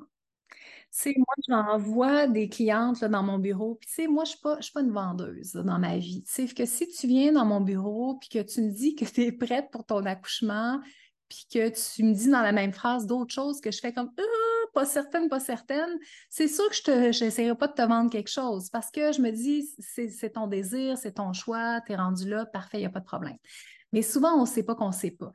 [0.90, 3.76] sais, moi, j'envoie des clientes dans mon bureau.
[3.76, 6.22] Puis, tu sais, moi, je ne suis, pas une vendeuse dans ma vie.
[6.24, 9.04] Tu sais, que si tu viens dans mon bureau puis que tu me dis que
[9.04, 10.80] tu es prête pour ton accouchement,
[11.28, 14.10] puis que tu me dis dans la même phrase d'autres choses que je fais comme
[14.18, 18.30] ah, pas certaine, pas certaine, c'est sûr que je n'essaierai pas de te vendre quelque
[18.30, 22.28] chose parce que je me dis c'est ton désir, c'est ton choix, tu es rendu
[22.28, 23.36] là, parfait, il n'y a pas de problème.
[23.92, 25.32] Mais souvent, on ne sait pas qu'on ne sait pas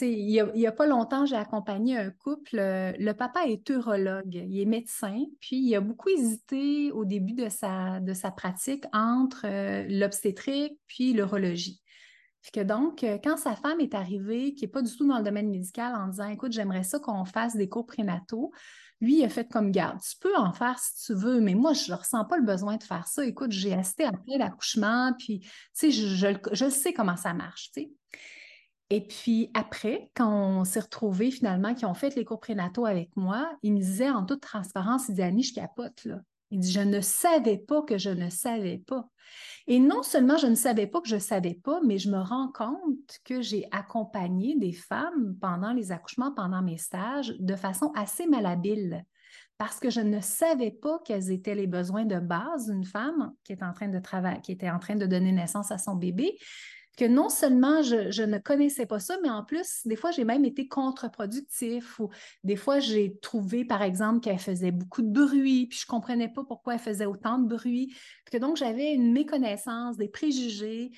[0.00, 2.58] il n'y a, pas longtemps, j'ai accompagné un couple.
[2.58, 7.34] Euh, le papa est urologue, il est médecin, puis il a beaucoup hésité au début
[7.34, 11.82] de sa, de sa pratique entre euh, l'obstétrique puis l'urologie.
[12.52, 15.24] que donc, euh, quand sa femme est arrivée, qui n'est pas du tout dans le
[15.24, 18.52] domaine médical, en disant Écoute, j'aimerais ça qu'on fasse des cours prénataux,
[19.00, 19.98] lui, il a fait comme garde.
[20.00, 22.76] Tu peux en faire si tu veux, mais moi, je ne ressens pas le besoin
[22.76, 23.24] de faire ça.
[23.24, 25.46] Écoute, j'ai assisté à plein d'accouchements, puis
[25.82, 27.70] je, je, je, sais comment ça marche.
[27.74, 27.90] sais.
[28.90, 33.16] Et puis après, quand on s'est retrouvés finalement, qui ont fait les cours prénataux avec
[33.16, 36.20] moi, il me disait en toute transparence, il dit Annie, je capote là.
[36.50, 39.08] Il dit Je ne savais pas que je ne savais pas.
[39.68, 42.18] Et non seulement je ne savais pas que je ne savais pas, mais je me
[42.18, 47.92] rends compte que j'ai accompagné des femmes pendant les accouchements, pendant mes stages, de façon
[47.94, 49.04] assez malhabile.
[49.58, 53.52] Parce que je ne savais pas quels étaient les besoins de base d'une femme qui,
[53.52, 54.00] est en train de
[54.40, 56.36] qui était en train de donner naissance à son bébé
[57.00, 60.44] que non seulement je, ne connaissais pas ça, mais en plus, des fois, j'ai même
[60.44, 62.10] été contre-productif ou
[62.44, 66.28] des fois, j'ai trouvé, par exemple, qu'elle faisait beaucoup de bruit, puis je ne comprenais
[66.28, 67.94] pas pourquoi elle faisait autant de bruit.
[68.30, 70.90] que donc, j'avais une méconnaissance, des préjugés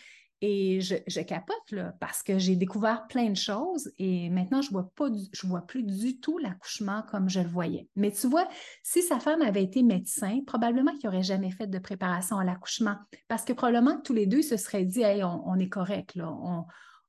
[0.45, 4.91] et je, capote là, parce que j'ai découvert plein de choses et maintenant, je vois
[4.97, 7.89] pas, je vois plus du tout l'accouchement comme je le voyais.
[7.95, 8.49] Mais tu vois,
[8.83, 12.97] si sa femme avait été médecin, probablement qu'il n'aurait jamais fait de préparation à l'accouchement
[13.29, 16.19] parce que probablement que tous les deux se seraient dit, hey, on, est correct,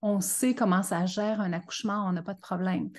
[0.03, 2.91] on, sait comment ça gère un accouchement, on n'a pas de problème.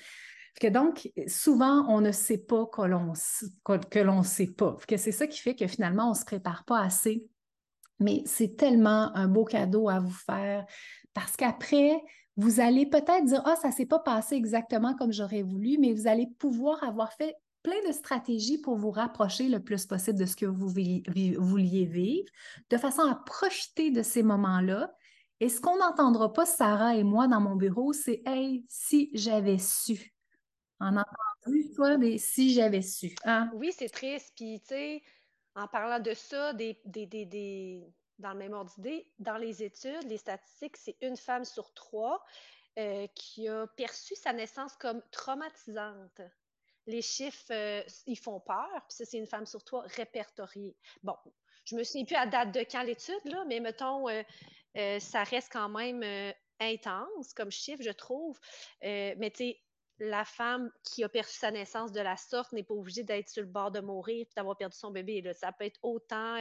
[0.59, 3.13] Que donc, souvent, on ne sait pas que l'on
[3.63, 4.75] que l'on sait pas.
[4.85, 7.25] Que c'est ça qui fait que finalement, on ne se prépare pas assez
[7.99, 10.65] mais c'est tellement un beau cadeau à vous faire
[11.13, 12.01] parce qu'après,
[12.37, 15.93] vous allez peut-être dire, ah, ça ne s'est pas passé exactement comme j'aurais voulu, mais
[15.93, 20.25] vous allez pouvoir avoir fait plein de stratégies pour vous rapprocher le plus possible de
[20.25, 22.27] ce que vous vouliez vivre,
[22.69, 24.93] de façon à profiter de ces moments-là.
[25.39, 29.57] Et ce qu'on n'entendra pas, Sarah et moi, dans mon bureau, c'est Hey, si j'avais
[29.57, 30.13] su.
[30.79, 33.15] En entendu, toi, des si j'avais su.
[33.23, 33.49] Hein?
[33.55, 34.33] Oui, c'est triste.
[34.35, 35.01] Puis, tu sais,
[35.55, 36.79] en parlant de ça, des,
[38.19, 42.23] dans le même ordre d'idée, dans les études, les statistiques, c'est une femme sur trois
[43.15, 46.21] qui a perçu sa naissance comme traumatisante
[46.87, 48.69] les chiffres, euh, ils font peur.
[48.87, 50.75] Puis ça, c'est une femme sur toi répertoriée.
[51.03, 51.15] Bon,
[51.65, 54.23] je me souviens plus à date de quand l'étude, là, mais mettons, euh,
[54.77, 56.03] euh, ça reste quand même
[56.59, 58.39] intense comme chiffre, je trouve.
[58.81, 59.61] mais tu sais,
[59.99, 63.41] la femme qui a perçu sa naissance de la sorte n'est pas obligée d'être sur
[63.41, 65.23] le bord de mourir et d'avoir perdu son bébé.
[65.33, 66.37] Ça peut être autant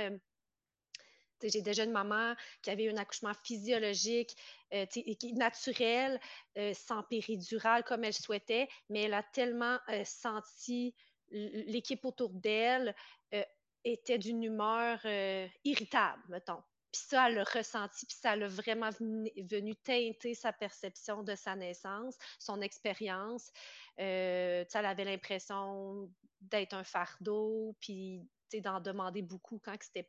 [1.49, 4.37] j'ai déjà une maman qui avait un accouchement physiologique,
[4.73, 4.87] euh,
[5.35, 6.21] naturel,
[6.59, 10.95] euh, sans péridurale comme elle souhaitait, mais elle a tellement euh, senti
[11.31, 12.95] l'équipe autour d'elle
[13.83, 15.05] était d'une humeur
[15.65, 16.63] irritable, mettons.
[16.95, 21.57] Puis ça, elle l'a ressenti, puis ça l'a vraiment venu, teinter sa perception de sa
[21.57, 23.51] naissance, son expérience.
[23.97, 26.09] elle avait l'impression
[26.41, 28.23] d'être un fardeau, puis
[28.63, 30.09] d'en demander beaucoup quand c'était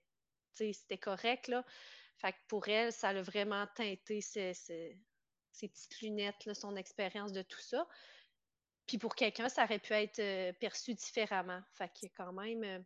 [0.54, 1.66] c'était correct, là.
[2.18, 4.54] Fait que pour elle, ça a vraiment teinté ses,
[5.60, 7.88] petites lunettes, son expérience de tout ça.
[8.86, 11.62] Puis pour quelqu'un, ça aurait pu être euh, perçu différemment.
[11.74, 12.80] Fait que quand même, euh,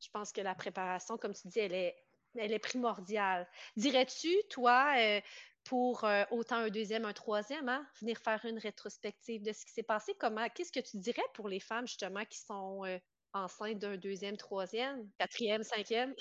[0.00, 1.96] je pense que la préparation, comme tu dis, elle est,
[2.36, 3.48] elle est primordiale.
[3.76, 5.20] Dirais-tu, toi, euh,
[5.64, 9.82] pour autant un deuxième, un troisième, hein, venir faire une rétrospective de ce qui s'est
[9.82, 12.82] passé, comment, qu'est-ce que tu dirais pour les femmes, justement, qui sont
[13.34, 16.14] enceintes d'un deuxième, troisième, quatrième, cinquième?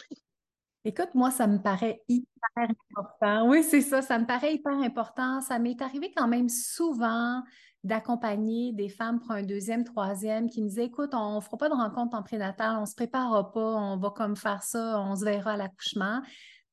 [0.88, 3.50] Écoute, moi, ça me paraît hyper important.
[3.50, 5.41] Oui, c'est ça, ça me paraît hyper important.
[5.41, 7.43] Ça m'est arrivé quand même souvent
[7.84, 11.67] d'accompagner des femmes pour un deuxième, troisième qui me disaient, écoute, on ne fera pas
[11.67, 15.13] de rencontre en prénatal, on ne se préparera pas, on va comme faire ça, on
[15.17, 16.21] se verra à l'accouchement.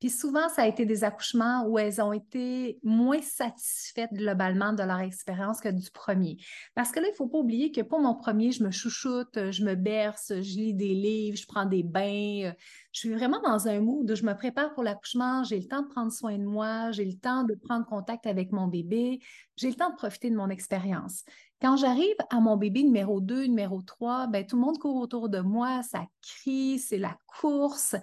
[0.04, 4.82] Puis souvent, ça a été des accouchements où elles ont été moins satisfaites globalement de
[4.82, 6.36] leur expérience que du premier.
[6.74, 9.50] Parce que là, il ne faut pas oublier que pour mon premier, je me chouchoute,
[9.50, 12.52] je me berce, je lis des livres, je prends des bains.
[12.92, 15.80] Je suis vraiment dans un mood où je me prépare pour l'accouchement, j'ai le temps
[15.80, 19.20] de prendre soin de moi, j'ai le temps de prendre contact avec mon bébé,
[19.56, 21.24] j'ai le temps de profiter de mon expérience.
[21.62, 25.30] Quand j'arrive à mon bébé numéro 2, numéro 3, ben, tout le monde court autour
[25.30, 27.96] de moi, ça crie, c'est la course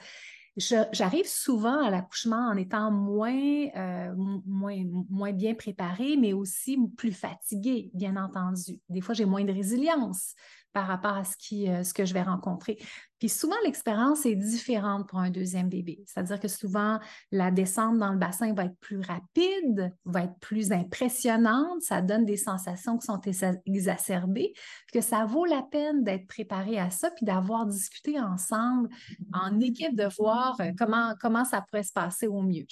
[0.57, 7.89] j'arrive souvent à l'accouchement en étant moins, euh, moins bien préparée, mais aussi plus fatiguée,
[7.93, 8.79] bien entendu.
[8.89, 10.33] Des fois, j'ai moins de résilience
[10.73, 12.77] par rapport à euh, ce que je vais rencontrer.
[13.19, 16.03] Puis souvent, l'expérience est différente pour un deuxième bébé.
[16.07, 16.99] C'est-à-dire que souvent,
[17.31, 22.25] la descente dans le bassin va être plus rapide, va être plus impressionnante, ça donne
[22.25, 23.21] des sensations qui sont
[23.65, 24.53] exacerbées,
[24.91, 28.89] que ça vaut la peine d'être préparé à ça, puis d'avoir discuté ensemble
[29.33, 32.65] en équipe de voir euh, comment, comment ça pourrait se passer au mieux.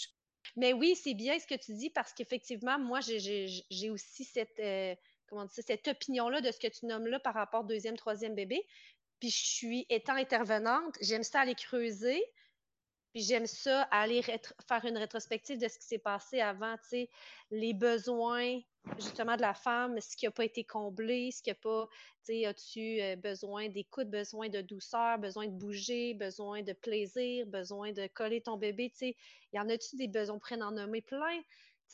[0.56, 4.96] Mais oui, c'est bien ce que tu dis parce qu'effectivement, moi, j'ai aussi cette, euh,
[5.30, 8.66] comment cette opinion-là de ce que tu nommes là par rapport au deuxième, troisième bébé.
[9.20, 12.24] Puis je suis, étant intervenante, j'aime ça aller creuser,
[13.14, 17.10] puis j'aime ça aller faire une rétrospective de ce qui s'est passé avant, tu sais,
[17.52, 18.60] les besoins
[18.98, 21.88] justement de la femme, ce qui n'a pas été comblé, ce qui n'a pas,
[22.26, 27.46] tu sais, as-tu euh, besoin d'écoute, besoin de douceur, besoin de bouger, besoin de plaisir,
[27.48, 29.16] besoin de coller ton bébé, tu sais,
[29.54, 31.42] y en a-tu des besoins, prennent en nommer plein?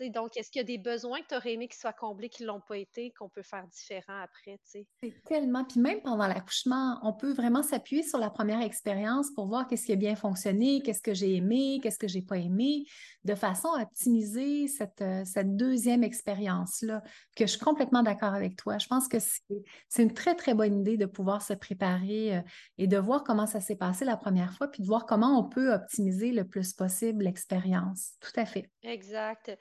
[0.10, 2.44] Donc, est-ce qu'il y a des besoins que tu aurais aimé qu'ils soient comblés, qui
[2.44, 4.60] ne l'ont pas été, qu'on peut faire différent après?
[4.64, 4.86] C'est
[5.26, 5.64] tellement.
[5.64, 9.86] Puis même pendant l'accouchement, on peut vraiment s'appuyer sur la première expérience pour voir qu'est-ce
[9.86, 12.86] qui a bien fonctionné, qu'est-ce que j'ai aimé, qu'est-ce que j'ai pas aimé,
[13.24, 17.02] de façon à optimiser cette, euh, cette deuxième expérience-là,
[17.36, 18.78] que je suis complètement d'accord avec toi.
[18.78, 22.42] Je pense que c'est une très, très bonne idée de pouvoir se préparer euh,
[22.78, 25.44] et de voir comment ça s'est passé la première fois, puis de voir comment on
[25.48, 28.14] peut optimiser le plus possible l'expérience.
[28.20, 28.70] Tout à fait.
[28.84, 29.52] Exact.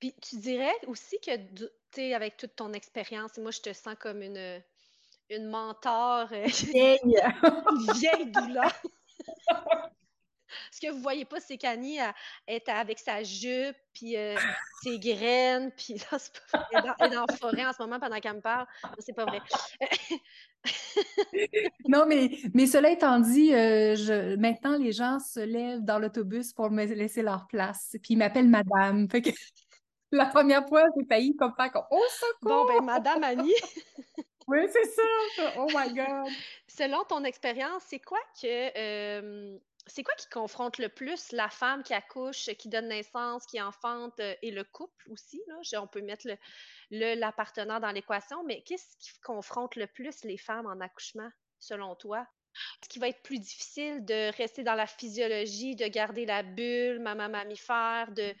[0.00, 3.94] Puis tu dirais aussi que, tu sais, avec toute ton expérience, moi, je te sens
[3.98, 4.62] comme une,
[5.30, 7.20] une mentor, euh, vieille,
[7.94, 8.72] vieille douleur.
[10.70, 11.98] Ce que vous voyez pas, c'est qu'Annie
[12.46, 14.36] est avec sa jupe, puis euh,
[14.82, 16.18] ses graines, puis là,
[16.52, 16.68] pas...
[16.72, 18.66] elle, est dans, la forêt en ce moment pendant qu'elle me parle.
[18.98, 19.40] C'est pas vrai.
[21.88, 26.52] non, mais, mais cela étant dit, euh, je, maintenant, les gens se lèvent dans l'autobus
[26.52, 29.08] pour me laisser leur place, puis ils m'appellent madame.
[29.10, 29.30] Fait que
[30.14, 32.02] la première fois, j'ai failli comme faire comme «Oh,
[32.42, 33.54] Bon, ben, madame Annie...
[34.48, 35.52] oui, c'est ça!
[35.58, 36.32] Oh my God!
[36.66, 38.78] Selon ton expérience, c'est quoi que...
[38.78, 43.60] Euh, c'est quoi qui confronte le plus la femme qui accouche, qui donne naissance, qui
[43.60, 45.42] enfante euh, et le couple aussi?
[45.46, 45.82] Là?
[45.82, 46.26] On peut mettre
[46.90, 51.28] le, la partenaire dans l'équation, mais qu'est-ce qui confronte le plus les femmes en accouchement,
[51.58, 52.26] selon toi?
[52.82, 57.00] Ce qui va être plus difficile de rester dans la physiologie, de garder la bulle,
[57.00, 58.32] maman mammifère, de,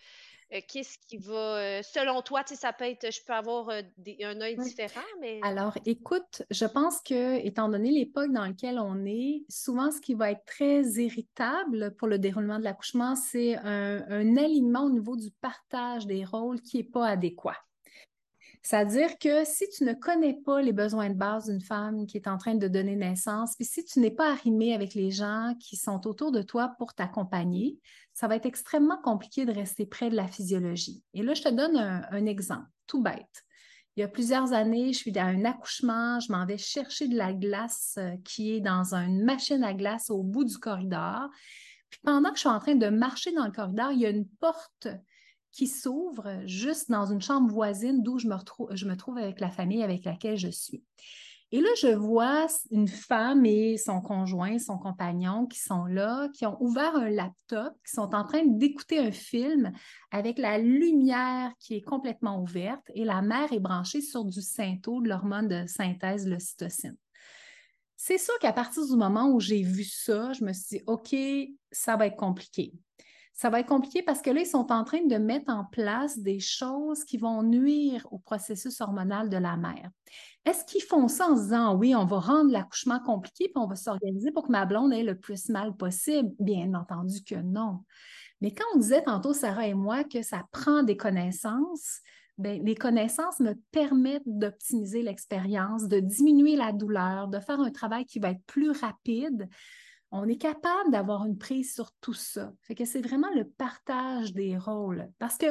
[0.54, 3.82] euh, qu'est-ce qui va, euh, selon toi, ça peut être, je peux avoir euh,
[4.22, 5.40] un œil différent, mais...
[5.42, 10.14] Alors, écoute, je pense que, étant donné l'époque dans laquelle on est, souvent, ce qui
[10.14, 15.30] va être très irritable pour le déroulement de l'accouchement, c'est un, alignement au niveau du
[15.30, 17.56] partage des rôles qui n'est pas adéquat.
[18.64, 22.26] C'est-à-dire que si tu ne connais pas les besoins de base d'une femme qui est
[22.26, 25.76] en train de donner naissance, puis si tu n'es pas arrimé avec les gens qui
[25.76, 27.78] sont autour de toi pour t'accompagner,
[28.14, 31.02] ça va être extrêmement compliqué de rester près de la physiologie.
[31.12, 33.44] Et là, je te donne un, exemple tout bête.
[33.96, 37.16] Il y a plusieurs années, je suis dans un accouchement, je m'en vais chercher de
[37.18, 41.28] la glace euh, qui est dans une machine à glace au bout du corridor.
[41.90, 44.10] Puis pendant que je suis en train de marcher dans le corridor, il y a
[44.10, 44.88] une porte
[45.54, 50.04] qui s'ouvre juste dans une chambre voisine d'où je me, trouve avec la famille avec
[50.04, 50.82] laquelle je suis.
[51.52, 56.44] Et là, je vois une femme et son conjoint, son compagnon qui sont là, qui
[56.46, 59.70] ont ouvert un laptop, qui sont en train d'écouter un film
[60.10, 65.00] avec la lumière qui est complètement ouverte et la mère est branchée sur du synto,
[65.00, 66.96] de l'hormone de synthèse, l'ocytocine.
[67.96, 71.14] C'est sûr qu'à partir du moment où j'ai vu ça, je me suis dit, OK,
[71.70, 72.72] ça va être compliqué
[73.34, 76.18] ça va être compliqué parce que là, ils sont en train de mettre en place
[76.18, 79.90] des choses qui vont nuire au processus hormonal de la mère.
[80.44, 83.74] Est-ce qu'ils font ça en disant, oui, on va rendre l'accouchement compliqué, puis on va
[83.74, 86.30] s'organiser pour que ma blonde ait le plus mal possible?
[86.38, 87.80] Bien entendu que non.
[88.40, 92.02] Mais quand on disait tantôt, Sarah et moi, que ça prend des connaissances,
[92.38, 98.04] bien, les connaissances me permettent d'optimiser l'expérience, de diminuer la douleur, de faire un travail
[98.04, 99.48] qui va être plus rapide
[100.16, 102.52] on est capable d'avoir une prise sur tout ça.
[102.62, 105.10] Fait que c'est vraiment le partage des rôles.
[105.18, 105.46] Parce que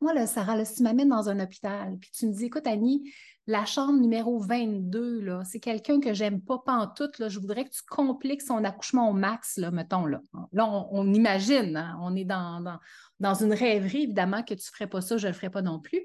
[0.00, 3.12] moi, là, Sarah, si tu m'amènes dans un hôpital, puis tu me dis, écoute, Annie,
[3.46, 7.70] la chambre numéro 22, là, c'est quelqu'un que j'aime pas pantoute, là, je voudrais que
[7.70, 10.20] tu compliques son accouchement au max, là, mettons, là.
[10.52, 12.78] Là, on, imagine, hein, on est dans,
[13.18, 15.80] dans, une rêverie, évidemment, que tu ferais pas ça, je ne le ferais pas non
[15.80, 16.02] plus.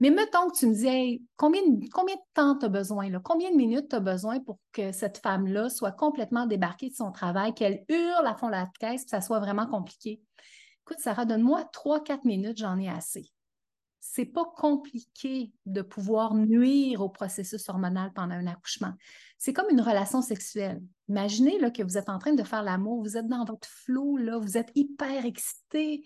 [0.00, 3.20] Mais mettons que tu me dis, combien, combien de temps tu as besoin, là?
[3.22, 7.12] combien de minutes tu as besoin pour que cette femme-là soit complètement débarquée de son
[7.12, 10.20] travail, qu'elle hurle à fond la caisse, que ça soit vraiment compliqué?
[10.82, 13.32] Écoute, Sarah, donne-moi trois, quatre minutes, j'en ai assez
[14.12, 18.92] c'est pas compliqué de pouvoir nuire au processus hormonal pendant un accouchement.
[19.36, 20.80] C'est comme une relation sexuelle.
[21.08, 24.18] Imaginez là, que vous êtes en train de faire l'amour, vous êtes dans votre flot,
[24.40, 26.04] vous êtes hyper excité,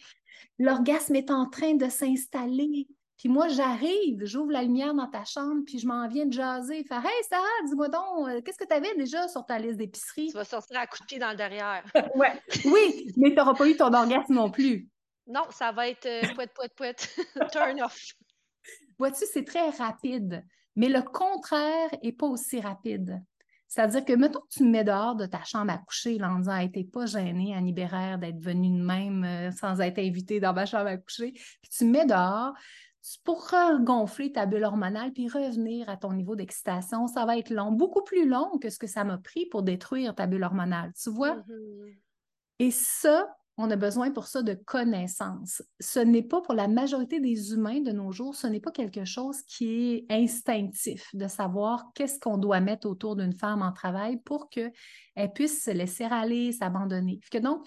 [0.59, 2.89] l'orgasme est en train de s'installer.
[3.21, 6.85] Puis moi, j'arrive, j'ouvre la lumière dans ta chambre, puis je m'en viens de jaser.
[6.85, 10.29] Faire Hey Sarah, dis-moi donc, euh, qu'est-ce que tu avais déjà sur ta liste d'épicerie?
[10.29, 11.85] Tu vas sortir à coucher dans le derrière.
[12.15, 12.41] ouais.
[12.65, 14.89] Oui, mais tu n'auras pas eu ton orgasme non plus.
[15.27, 16.95] Non, ça va être euh, pouet, pouet, pouet,
[17.53, 18.15] turn off.
[18.99, 20.43] Vois-tu, c'est très rapide,
[20.75, 23.23] mais le contraire n'est pas aussi rapide.
[23.69, 26.39] C'est-à-dire que, mettons que tu me mets dehors de ta chambre à coucher là, en
[26.39, 30.41] disant hey, T'es pas gêné, Annie Bérère, d'être venue de même euh, sans être invitée
[30.41, 31.33] dans ma chambre à coucher.
[31.33, 32.55] Puis tu me mets dehors,
[33.03, 37.07] tu pourras gonfler ta bulle hormonale puis revenir à ton niveau d'excitation.
[37.07, 40.15] Ça va être long, beaucoup plus long que ce que ça m'a pris pour détruire
[40.15, 40.93] ta bulle hormonale.
[41.01, 41.37] Tu vois?
[41.37, 41.97] Mm-hmm.
[42.61, 45.63] Et ça, on a besoin pour ça de connaissances.
[45.81, 49.05] Ce n'est pas pour la majorité des humains de nos jours, ce n'est pas quelque
[49.05, 54.19] chose qui est instinctif de savoir qu'est-ce qu'on doit mettre autour d'une femme en travail
[54.25, 54.73] pour qu'elle
[55.35, 57.21] puisse se laisser aller, s'abandonner.
[57.43, 57.67] Donc,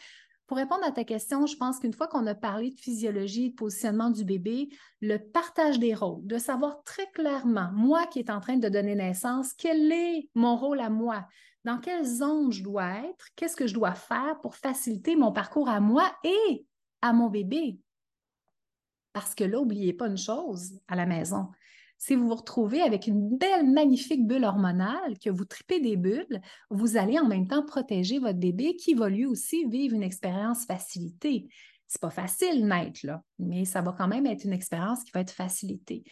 [0.54, 3.56] pour répondre à ta question, je pense qu'une fois qu'on a parlé de physiologie, de
[3.56, 4.70] positionnement du bébé,
[5.01, 8.93] le partage des rôles, de savoir très clairement, moi qui est en train de donner
[8.93, 11.26] naissance, quel est mon rôle à moi?
[11.64, 15.70] dans quelle zone je dois être, qu'est-ce que je dois faire pour faciliter mon parcours
[15.70, 16.68] à moi et
[17.01, 17.80] à mon bébé?
[19.12, 21.47] Parce que là, n'oubliez pas une chose à la maison.
[22.06, 26.41] Si vous vous retrouvez avec une belle, magnifique bulle hormonale, que vous tripez des bulles,
[26.70, 30.66] vous allez en même temps protéger votre bébé qui va lui aussi vivre une expérience
[30.66, 31.47] facilitée.
[31.88, 33.06] C'est pas facile naître,
[33.39, 36.04] mais ça va quand même être une expérience qui va être facilitée.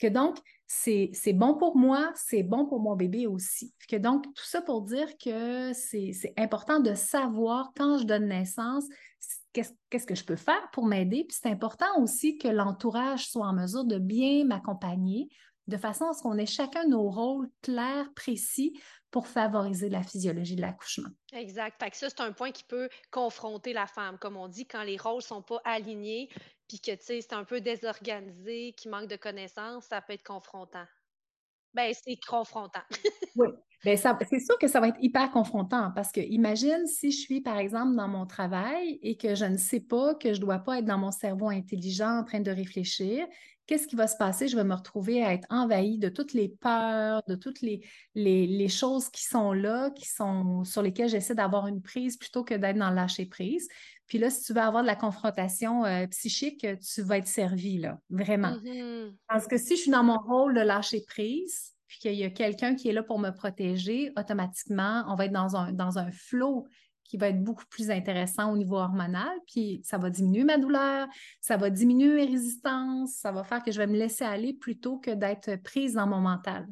[0.00, 3.74] Que donc, c'est bon pour moi, c'est bon pour mon bébé aussi.
[3.90, 8.84] Que donc, tout ça pour dire que c'est important de savoir quand je donne naissance,
[9.90, 11.24] qu'est-ce que je peux faire pour m'aider?
[11.28, 15.28] Puis c'est important aussi que l'entourage soit en mesure de bien m'accompagner
[15.66, 18.80] de façon à ce qu'on ait chacun nos rôles clairs, précis
[19.10, 21.08] pour favoriser la physiologie de l'accouchement.
[21.32, 21.82] Exact.
[21.82, 24.18] Fait ça, c'est un point qui peut confronter la femme.
[24.18, 26.28] Comme on dit, quand les rôles ne sont pas alignés,
[26.68, 30.84] puis que, c'est un peu désorganisé, qui manque de connaissances, ça peut être confrontant.
[31.76, 32.80] Ben, c'est confrontant.
[33.36, 33.48] oui.
[33.84, 37.40] Ben, c'est sûr que ça va être hyper confrontant parce que imagine si je suis,
[37.42, 40.58] par exemple, dans mon travail et que je ne sais pas que je ne dois
[40.58, 43.26] pas être dans mon cerveau intelligent en train de réfléchir
[43.66, 44.48] qu'est-ce qui va se passer?
[44.48, 47.82] Je vais me retrouver à être envahie de toutes les peurs, de toutes les,
[48.14, 52.54] les, choses qui sont là, qui sont sur lesquelles j'essaie d'avoir une prise plutôt que
[52.54, 53.68] d'être dans le lâcher prise.
[54.06, 57.78] Puis là, si tu veux avoir de la confrontation euh, psychique, tu vas être servi,
[57.78, 58.56] là, vraiment.
[58.56, 59.14] Mm-hmm.
[59.28, 62.30] Parce que si je suis dans mon rôle de lâcher prise, puis qu'il y a
[62.30, 66.10] quelqu'un qui est là pour me protéger, automatiquement, on va être dans un, dans un
[66.10, 66.66] flot
[67.04, 71.06] qui va être beaucoup plus intéressant au niveau hormonal, puis ça va diminuer ma douleur,
[71.40, 74.98] ça va diminuer mes résistances, ça va faire que je vais me laisser aller plutôt
[74.98, 76.66] que d'être prise dans mon mental.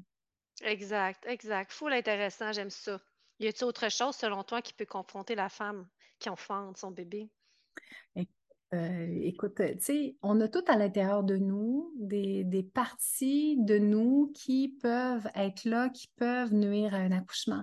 [0.63, 1.73] Exact, exact.
[1.73, 3.01] Full intéressant, j'aime ça.
[3.39, 5.87] Y a-t-il autre chose, selon toi, qui peut confronter la femme?
[6.25, 7.29] Qui enfante son bébé?
[8.73, 14.33] Euh, écoute, tu sais, on a tout à l'intérieur de nous des, parties de nous
[14.35, 17.63] qui peuvent être là, qui peuvent nuire à un accouchement.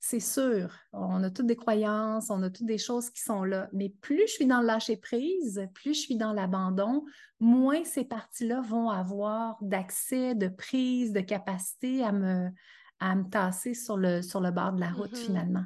[0.00, 3.68] C'est sûr, on a toutes des croyances, on a toutes des choses qui sont là,
[3.72, 7.04] mais plus je suis dans le lâcher prise, plus je suis dans l'abandon,
[7.40, 12.50] moins ces parties-là vont avoir d'accès, de prise, de capacité à me,
[12.98, 15.26] à me tasser sur le, sur le bord de la route mm-hmm.
[15.26, 15.64] finalement.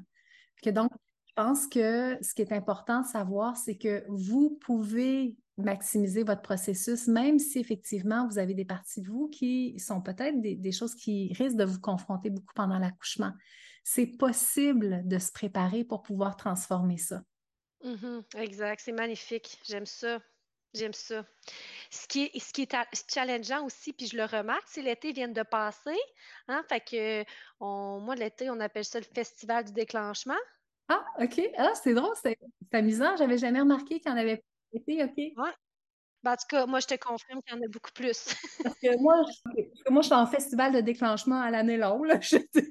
[0.62, 0.90] Que donc,
[1.31, 6.43] je pense que ce qui est important de savoir, c'est que vous pouvez maximiser votre
[6.43, 10.97] processus, même si effectivement vous avez des parties de vous qui sont peut-être des, choses
[10.97, 13.33] qui risquent de vous confronter beaucoup pendant l'accouchement.
[13.85, 17.22] C'est possible de se préparer pour pouvoir transformer ça.
[17.85, 18.39] Mm-hmm.
[18.39, 19.61] exact, c'est magnifique.
[19.64, 20.18] J'aime ça.
[20.74, 21.24] J'aime ça.
[21.91, 22.76] Ce qui est, ce qui est
[23.09, 25.99] challengeant aussi, puis je le remarque, c'est l'été vient de passer.
[26.49, 27.24] Hein, fait que
[27.61, 30.39] moi, l'été, on appelle ça le festival du déclenchement.
[30.91, 31.41] Ah, OK.
[31.57, 32.36] Ah, c'est drôle, c'est
[32.72, 33.16] amusant.
[33.16, 35.16] J'avais jamais remarqué qu'il y en avait été, OK.
[35.16, 35.55] Ouais.
[36.24, 38.34] Ben, en tout cas, moi, je te confirme qu'il y en a beaucoup plus.
[38.64, 42.07] Parce que moi, je, moi, je suis en festival de déclenchement à l'année longue.
[42.07, 42.18] Là,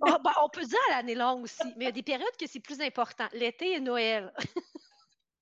[0.05, 2.35] ah, ben, on peut dire à l'année longue aussi, mais il y a des périodes
[2.37, 4.33] que c'est plus important, l'été et Noël.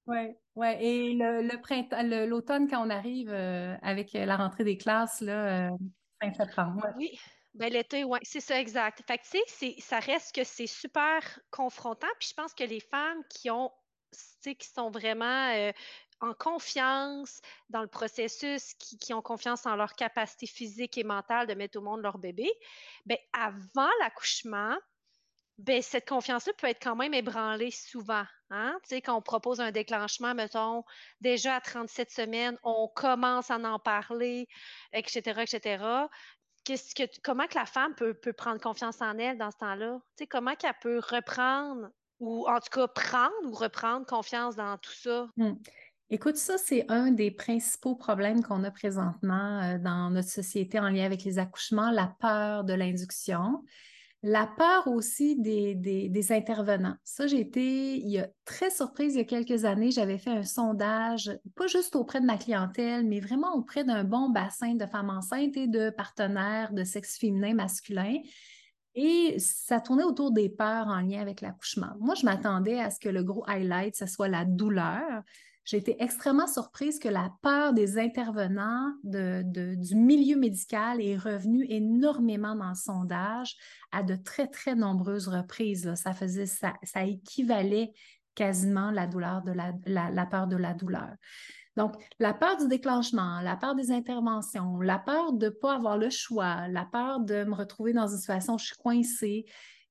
[0.05, 0.67] oui, oui.
[0.79, 5.77] Et le, printemps, l'automne, quand on arrive euh, avec la rentrée des classes, là, euh,
[6.21, 6.87] fin septembre.
[6.95, 7.19] Oui.
[7.57, 9.03] Ben, l'été, oui, c'est ça, exact.
[9.07, 12.07] Fait que, tu sais, ça reste que c'est super confrontant.
[12.19, 13.71] Puis je pense que les femmes qui ont,
[14.43, 15.71] qui sont vraiment euh,
[16.21, 21.55] en confiance dans le processus, qui, ont confiance en leur capacité physique et mentale de
[21.55, 22.47] mettre au monde leur bébé,
[23.07, 24.77] ben, avant l'accouchement,
[25.57, 28.25] ben, cette confiance-là peut être quand même ébranlée souvent.
[28.51, 28.77] Hein?
[28.83, 30.83] Tu sais, quand on propose un déclenchement, mettons,
[31.21, 34.47] déjà à 37 semaines, on commence à en parler,
[34.93, 36.07] etc., etc
[37.23, 39.99] comment que la femme peut, prendre confiance en elle dans ce temps-là?
[40.29, 41.89] comment qu'elle peut reprendre
[42.19, 45.27] ou en tout cas prendre ou reprendre confiance dans tout ça?
[45.37, 45.53] Hmm.
[46.09, 50.89] Écoute, ça, c'est un des principaux problèmes qu'on a présentement euh, dans notre société en
[50.89, 53.63] lien avec les accouchements, la peur de l'induction.
[54.23, 56.95] La peur aussi des, intervenants.
[57.03, 59.91] Ça, j'ai été très surprise il y a quelques années.
[59.91, 64.29] J'avais fait un sondage, pas juste auprès de ma clientèle, mais vraiment auprès d'un bon
[64.29, 68.17] bassin de femmes enceintes et de partenaires de sexe féminin, masculin.
[68.95, 71.91] Et ça tournait autour des peurs en lien avec l'accouchement.
[71.99, 75.21] Moi, je m'attendais à ce que le gros highlight, ce soit la douleur.
[75.67, 82.55] J'ai été extrêmement surprise que la peur des intervenants du milieu médical est revenue énormément
[82.55, 83.57] dans le sondage
[83.91, 85.93] à de très, très nombreuses reprises.
[85.95, 86.71] Ça faisait, ça,
[87.05, 87.91] équivalait
[88.33, 91.13] quasiment la douleur de la, la, peur de la douleur.
[91.75, 95.97] Donc, la peur du déclenchement, la peur des interventions, la peur de ne pas avoir
[95.97, 99.45] le choix, la peur de me retrouver dans une situation où je suis coincée,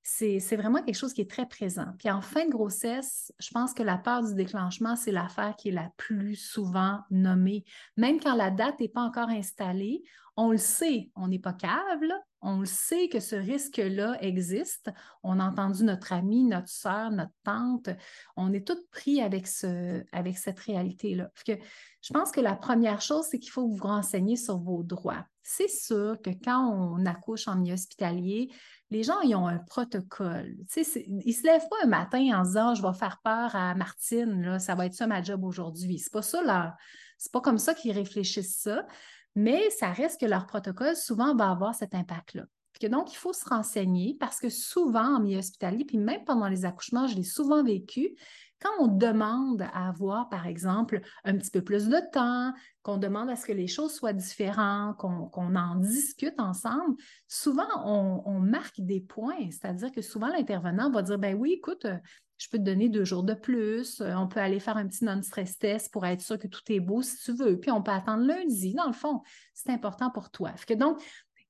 [0.08, 1.86] c'est vraiment quelque chose qui est très présent.
[1.98, 5.70] Puis en fin de grossesse, je pense que la peur du déclenchement, c'est l'affaire qui
[5.70, 7.64] est la plus souvent nommée.
[7.96, 10.04] Même quand la date n'est pas encore installée,
[10.36, 14.90] on le sait, on n'est pas câble, on le sait que ce risque-là existe.
[15.24, 17.88] On a entendu notre amie, notre soeur, notre tante.
[18.36, 21.30] On est toutes pris avec cette réalité-là.
[21.46, 25.26] Je pense que la première chose, c'est qu'il faut vous renseigner sur vos droits.
[25.42, 28.50] C'est sûr que quand on accouche en milieu hospitalier,
[28.90, 30.56] les gens, ils ont un protocole.
[30.76, 34.58] ils ne se lèvent pas un matin en disant, je vais faire peur à Martine,
[34.58, 35.98] ça va être ça ma job aujourd'hui.
[35.98, 36.76] C'est pas ça là.
[37.18, 38.86] C'est pas comme ça qu'ils réfléchissent ça,
[39.34, 42.44] mais ça reste que leur protocole souvent va avoir cet impact-là.
[42.84, 46.64] Donc, il faut se renseigner parce que souvent en milieu hospitalier, puis même pendant les
[46.66, 48.14] accouchements, je l'ai souvent vécu,
[48.60, 52.52] quand on demande à avoir, par exemple, un petit peu plus de temps,
[52.82, 56.96] qu'on demande à ce que les choses soient différentes, qu'on en discute ensemble,
[57.28, 59.50] souvent on, marque des points.
[59.50, 61.98] C'est-à-dire que souvent l'intervenant va dire, ben oui, écoute, euh,
[62.38, 65.04] je peux te donner deux jours de plus, euh, on peut aller faire un petit
[65.04, 67.92] non-stress test pour être sûr que tout est beau si tu veux, puis on peut
[67.92, 68.74] attendre lundi.
[68.74, 69.22] Dans le fond,
[69.54, 70.52] c'est important pour toi.
[70.76, 71.02] donc,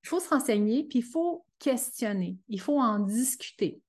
[0.03, 3.83] il faut se renseigner, puis il faut questionner, il faut en discuter.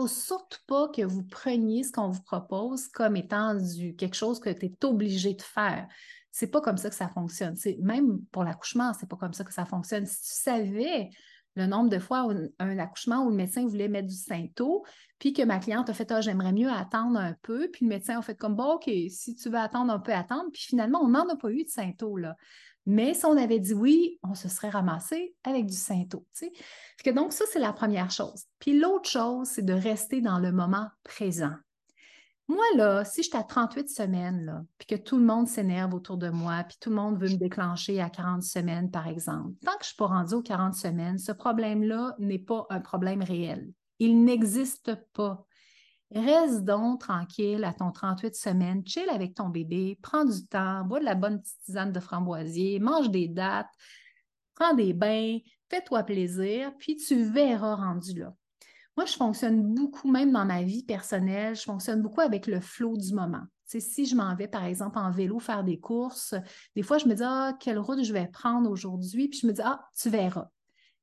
[0.00, 4.40] Faut surtout pas que vous preniez ce qu'on vous propose comme étant du, quelque chose
[4.40, 5.86] que tu es obligé de faire.
[6.30, 7.54] C'est pas comme ça que ça fonctionne.
[7.80, 10.06] Même pour l'accouchement, c'est pas comme ça que ça fonctionne.
[10.06, 11.10] Si tu savais
[11.54, 14.86] le nombre de fois où un accouchement où le médecin voulait mettre du synto,
[15.18, 18.18] puis que ma cliente a fait ah, j'aimerais mieux attendre un peu, puis le médecin
[18.18, 21.08] a fait comme bon, OK, si tu veux attendre, on peut attendre, puis finalement, on
[21.08, 22.16] n'en a pas eu de synto.
[22.16, 22.36] Là.
[22.86, 26.26] Mais si on avait dit oui, on se serait ramassé avec du synto.
[27.04, 28.44] Que donc, ça, c'est la première chose.
[28.58, 31.54] Puis l'autre chose, c'est de rester dans le moment présent.
[32.50, 35.94] Moi, là, si je suis à 38 semaines, là, puis que tout le monde s'énerve
[35.94, 39.52] autour de moi, puis tout le monde veut me déclencher à 40 semaines, par exemple,
[39.64, 42.80] tant que je ne suis pas rendue aux 40 semaines, ce problème-là n'est pas un
[42.80, 43.72] problème réel.
[44.00, 45.46] Il n'existe pas.
[46.12, 50.98] Reste donc tranquille à ton 38 semaines, chill avec ton bébé, prends du temps, bois
[50.98, 53.70] de la bonne petite tisane de framboisier, mange des dates,
[54.56, 55.38] prends des bains,
[55.68, 58.34] fais-toi plaisir, puis tu verras rendu là.
[58.96, 62.96] Moi, je fonctionne beaucoup, même dans ma vie personnelle, je fonctionne beaucoup avec le flot
[62.96, 63.42] du moment.
[63.64, 66.34] si je m'en vais, par exemple, en vélo faire des courses,
[66.74, 69.28] des fois, je me dis, ah, quelle route je vais prendre aujourd'hui?
[69.28, 70.48] Puis je me dis, ah, tu verras.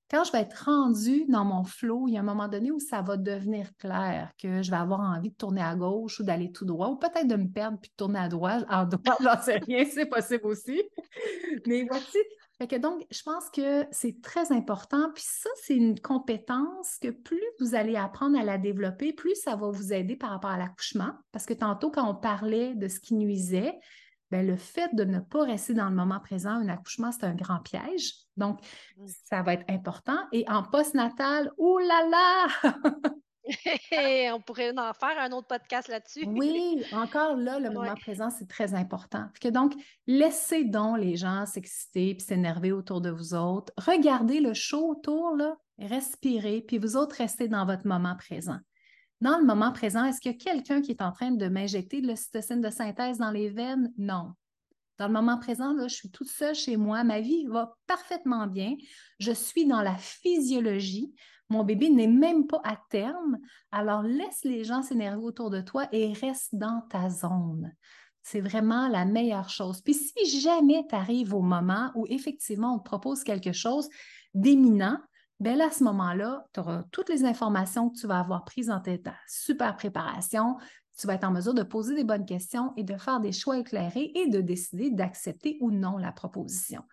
[0.10, 2.80] Quand je vais être rendue dans mon flot, il y a un moment donné où
[2.80, 6.52] ça va devenir clair que je vais avoir envie de tourner à gauche ou d'aller
[6.52, 8.66] tout droit, ou peut-être de me perdre puis de tourner à droite.
[8.70, 10.82] À droite, j'en sais rien, c'est possible aussi.
[11.66, 12.18] Mais voici,
[12.66, 15.12] que donc, je pense que c'est très important.
[15.14, 19.56] Puis ça, c'est une compétence que plus vous allez apprendre à la développer, plus ça
[19.56, 21.12] va vous aider par rapport à l'accouchement.
[21.32, 23.78] Parce que tantôt, quand on parlait de ce qui nuisait,
[24.32, 27.36] bien, le fait de ne pas rester dans le moment présent, un accouchement, c'est un
[27.36, 28.14] grand piège.
[28.36, 28.62] Donc,
[28.98, 29.06] mmh.
[29.26, 30.18] ça va être important.
[30.32, 32.72] Et en post-natal, oh là là!
[34.34, 36.26] on pourrait en faire un autre podcast là-dessus.
[36.28, 39.28] oui, encore là, le moment présent, c'est très important.
[39.40, 39.74] Que donc,
[40.06, 43.72] laissez donc les gens s'exciter puis s'énerver autour de vous autres.
[43.78, 48.58] Regardez le show autour, là, respirez, puis vous autres, restez dans votre moment présent.
[49.20, 52.02] Dans le moment présent, est-ce qu'il y a quelqu'un qui est en train de m'injecter
[52.02, 53.92] de l'ocytocine de synthèse dans les veines?
[53.98, 54.34] Non.
[55.00, 58.76] Dans le moment présent, je suis toute seule chez moi, ma vie va parfaitement bien,
[59.20, 61.14] je suis dans la physiologie,
[61.50, 63.38] mon bébé n'est même pas à terme,
[63.72, 67.74] alors laisse les gens s'énerver autour de toi et reste dans ta zone.
[68.22, 69.82] C'est vraiment la meilleure chose.
[69.82, 73.88] Puis si jamais tu arrives au moment où effectivement on te propose quelque chose
[74.34, 75.00] d'éminent,
[75.40, 78.80] bien à ce moment-là, tu auras toutes les informations que tu vas avoir prises en
[78.80, 80.58] ta super préparation.
[80.98, 83.58] Tu vas être en mesure de poser des bonnes questions et de faire des choix
[83.58, 86.84] éclairés et de décider d'accepter ou non la proposition.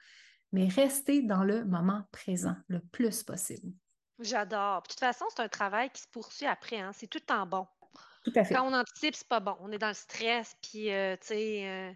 [0.52, 3.72] Mais restez dans le moment présent le plus possible.
[4.20, 4.82] J'adore.
[4.82, 6.92] de toute façon, c'est un travail qui se poursuit après, hein.
[6.92, 7.66] C'est tout le temps bon.
[8.24, 8.54] Tout à fait.
[8.54, 9.56] Quand on anticipe, c'est pas bon.
[9.60, 11.92] On est dans le stress, puis, euh, tu sais, euh,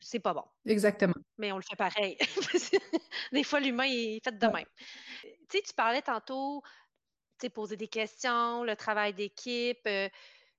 [0.00, 0.44] c'est pas bon.
[0.64, 1.14] Exactement.
[1.38, 2.16] Mais on le fait pareil.
[3.32, 4.64] Des fois, l'humain est fait de même.
[5.48, 6.62] Tu sais, tu parlais tantôt,
[7.38, 9.80] tu sais, poser des questions, le travail d'équipe.
[9.86, 10.08] Euh,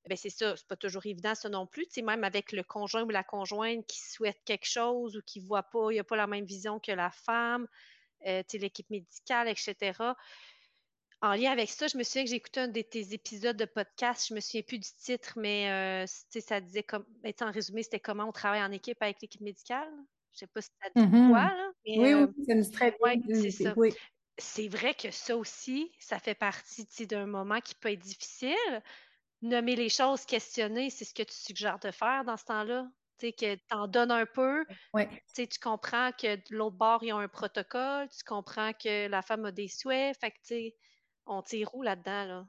[0.07, 1.85] ben c'est ça, c'est pas toujours évident ça non plus.
[1.87, 5.39] Tu sais, même avec le conjoint ou la conjointe qui souhaite quelque chose ou qui
[5.39, 7.67] voit pas, il n'y a pas la même vision que la femme,
[8.25, 10.13] tu sais, l'équipe médicale, etc
[11.21, 13.65] en lien avec ça, je me souviens que j'ai écouté un de tes épisodes de
[13.65, 14.27] podcast.
[14.29, 17.99] Je me souviens plus du titre, mais euh, ça disait comme, ben, en résumé, c'était
[17.99, 19.89] comment on travaille en équipe avec l'équipe médicale.
[20.33, 21.29] Je sais pas si ça dit mm-hmm.
[21.29, 21.71] quoi, là.
[21.85, 23.41] oui, oui, euh, ça nous très bien.
[23.41, 23.73] c'est ça.
[24.39, 28.55] C'est vrai que ça aussi, ça fait partie d'un moment qui peut être difficile.
[29.41, 32.87] Nommer les choses, questionner, c'est ce que tu suggères de faire dans ce temps-là.
[33.19, 34.65] Tu sais, que tu en donnes un peu.
[35.35, 38.09] Tu tu comprends que de l'autre bord, il y a un protocole.
[38.09, 40.17] Tu comprends que la femme a des souhaits.
[40.19, 40.77] Fait que, tu sais,
[41.25, 42.47] on tire où là-dedans, là?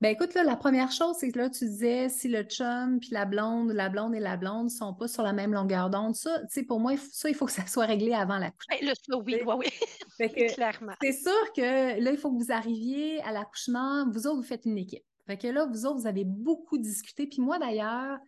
[0.00, 3.10] Ben écoute, là, la première chose, c'est que là, tu disais si le chum puis
[3.10, 6.14] la blonde, la blonde et la blonde ne sont pas sur la même longueur d'onde,
[6.14, 8.76] ça, tu sais, pour moi, ça, il faut que ça soit réglé avant l'accouchement.
[8.80, 9.70] Ben, ça, oui, oui,
[10.20, 10.28] oui.
[10.54, 10.92] Clairement.
[11.02, 14.66] C'est sûr que là, il faut que vous arriviez à l'accouchement, vous autres, vous faites
[14.66, 15.04] une équipe.
[15.26, 17.26] Fait que là, vous autres, vous avez beaucoup discuté.
[17.26, 18.18] Puis moi, d'ailleurs,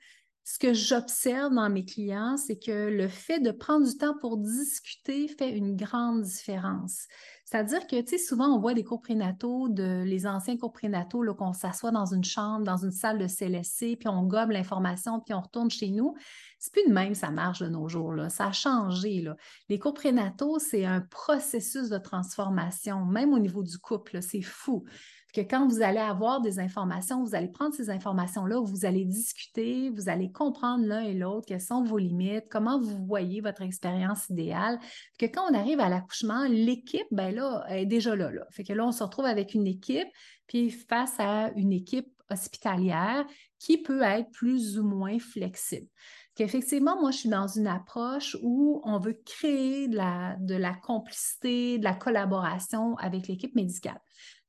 [0.51, 4.37] ce que j'observe dans mes clients, c'est que le fait de prendre du temps pour
[4.37, 7.07] discuter fait une grande différence.
[7.45, 11.53] C'est-à-dire que, tu souvent, on voit des cours prénataux, de, les anciens cours prénataux, qu'on
[11.53, 15.41] s'assoit dans une chambre, dans une salle de CLSC, puis on gobe l'information, puis on
[15.41, 16.17] retourne chez nous.
[16.59, 18.17] C'est plus de même, ça marche de nos jours.
[18.29, 19.25] Ça a changé.
[19.69, 24.85] Les cours prénataux, c'est un processus de transformation, même au niveau du couple, c'est fou
[25.33, 29.91] que quand vous allez avoir des informations, vous allez prendre ces informations-là, vous allez discuter,
[29.91, 34.29] vous allez comprendre l'un et l'autre quelles sont vos limites, comment vous voyez votre expérience
[34.29, 34.79] idéale.
[35.19, 38.47] Que quand on arrive à l'accouchement, l'équipe, ben là, est déjà là, là.
[38.51, 40.09] Fait que là, on se retrouve avec une équipe,
[40.47, 43.25] puis face à une équipe hospitalière
[43.59, 45.87] qui peut être plus ou moins flexible.
[46.35, 50.73] Qu'effectivement, moi, je suis dans une approche où on veut créer de la, de la
[50.73, 54.01] complicité, de la collaboration avec l'équipe médicale.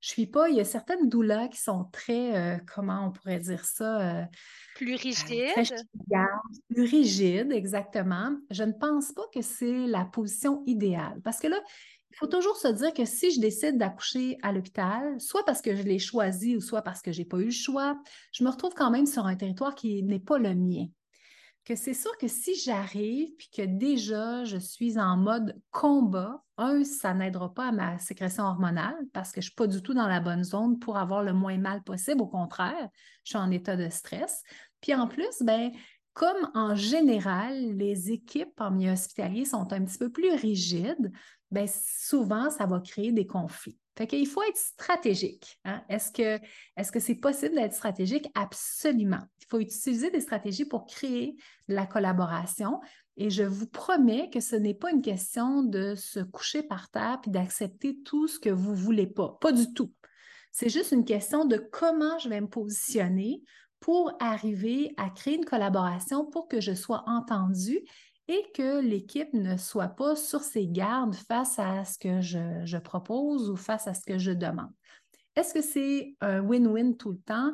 [0.01, 3.39] Je suis pas, il y a certaines doulas qui sont très, euh, comment on pourrait
[3.39, 4.21] dire ça?
[4.21, 4.25] Euh,
[4.75, 5.85] plus euh, rigides.
[6.69, 8.35] plus rigides, exactement.
[8.49, 11.21] Je ne pense pas que c'est la position idéale.
[11.23, 11.59] Parce que là,
[12.09, 15.75] il faut toujours se dire que si je décide d'accoucher à l'hôpital, soit parce que
[15.75, 17.95] je l'ai choisi ou soit parce que je n'ai pas eu le choix,
[18.33, 20.87] je me retrouve quand même sur un territoire qui n'est pas le mien.
[21.63, 26.83] Que c'est sûr que si j'arrive puis que déjà je suis en mode combat, un,
[26.83, 29.93] ça n'aidera pas à ma sécrétion hormonale parce que je ne suis pas du tout
[29.93, 32.21] dans la bonne zone pour avoir le moins mal possible.
[32.21, 32.89] Au contraire,
[33.23, 34.43] je suis en état de stress.
[34.81, 35.71] Puis en plus, ben,
[36.13, 41.11] comme en général, les équipes en milieu hospitalier sont un petit peu plus rigides,
[41.51, 43.77] ben, souvent, ça va créer des conflits.
[43.97, 45.59] Fait qu'il faut être stratégique.
[45.65, 45.83] Hein.
[45.89, 46.43] Est-ce que
[46.77, 48.27] est-ce que c'est possible d'être stratégique?
[48.35, 49.21] Absolument.
[49.51, 51.35] Faut utiliser des stratégies pour créer
[51.67, 52.79] de la collaboration.
[53.17, 57.19] Et je vous promets que ce n'est pas une question de se coucher par terre
[57.27, 59.37] et d'accepter tout ce que vous ne voulez pas.
[59.41, 59.91] Pas du tout.
[60.51, 63.43] C'est juste une question de comment je vais me positionner
[63.81, 67.81] pour arriver à créer une collaboration pour que je sois entendue
[68.29, 73.49] et que l'équipe ne soit pas sur ses gardes face à ce que je, propose
[73.49, 74.71] ou face à ce que je demande.
[75.35, 77.51] Est-ce que c'est un win-win tout le temps?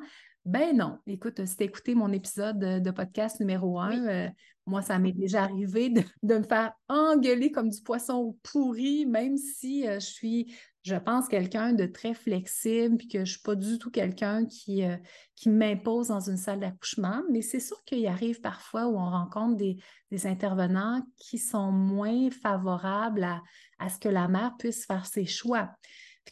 [0.47, 0.97] Ben non.
[1.07, 4.29] Écoute, si tu écouté mon épisode de, podcast numéro un, euh,
[4.65, 9.85] moi, ça m'est déjà arrivé de, me faire engueuler comme du poisson pourri, même si
[9.85, 10.55] euh, je suis
[10.87, 14.45] je pense, quelqu'un de très flexible, puis que je ne suis pas du tout quelqu'un
[14.45, 14.95] qui, euh,
[15.35, 17.23] qui m'impose dans une salle d'accouchement.
[17.29, 19.77] Mais c'est sûr qu'il arrive parfois où on rencontre des,
[20.23, 23.41] intervenants qui sont moins favorables à,
[23.79, 25.71] à, ce que la mère puisse faire ses choix.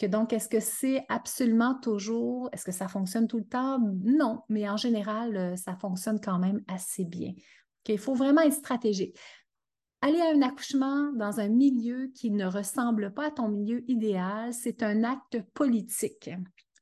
[0.04, 3.80] Donc, est-ce que c'est absolument toujours, est-ce que ça fonctionne tout le temps?
[4.04, 7.32] Non, mais en général, euh, ça fonctionne quand même assez bien.
[7.88, 9.18] Il faut vraiment être stratégique
[10.06, 14.54] aller à un accouchement dans un milieu qui ne ressemble pas à ton milieu idéal,
[14.54, 16.30] c'est un acte politique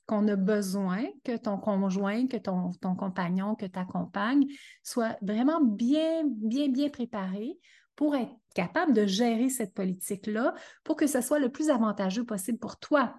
[0.06, 4.46] qu'on a besoin que ton conjoint, que ton, ton compagnon, que ta compagne
[4.84, 7.58] soit vraiment bien, bien, bien préparé
[7.96, 12.60] pour être capable de gérer cette politique-là pour que ce soit le plus avantageux possible
[12.60, 13.16] pour toi.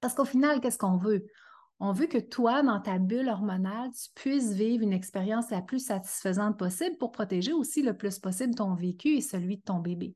[0.00, 1.26] Parce qu'au final, qu'est-ce qu'on veut?
[1.78, 5.78] On veut que toi, dans ta bulle hormonale, tu puisses vivre une expérience la plus
[5.78, 10.14] satisfaisante possible pour protéger aussi le plus possible ton vécu et celui de ton bébé.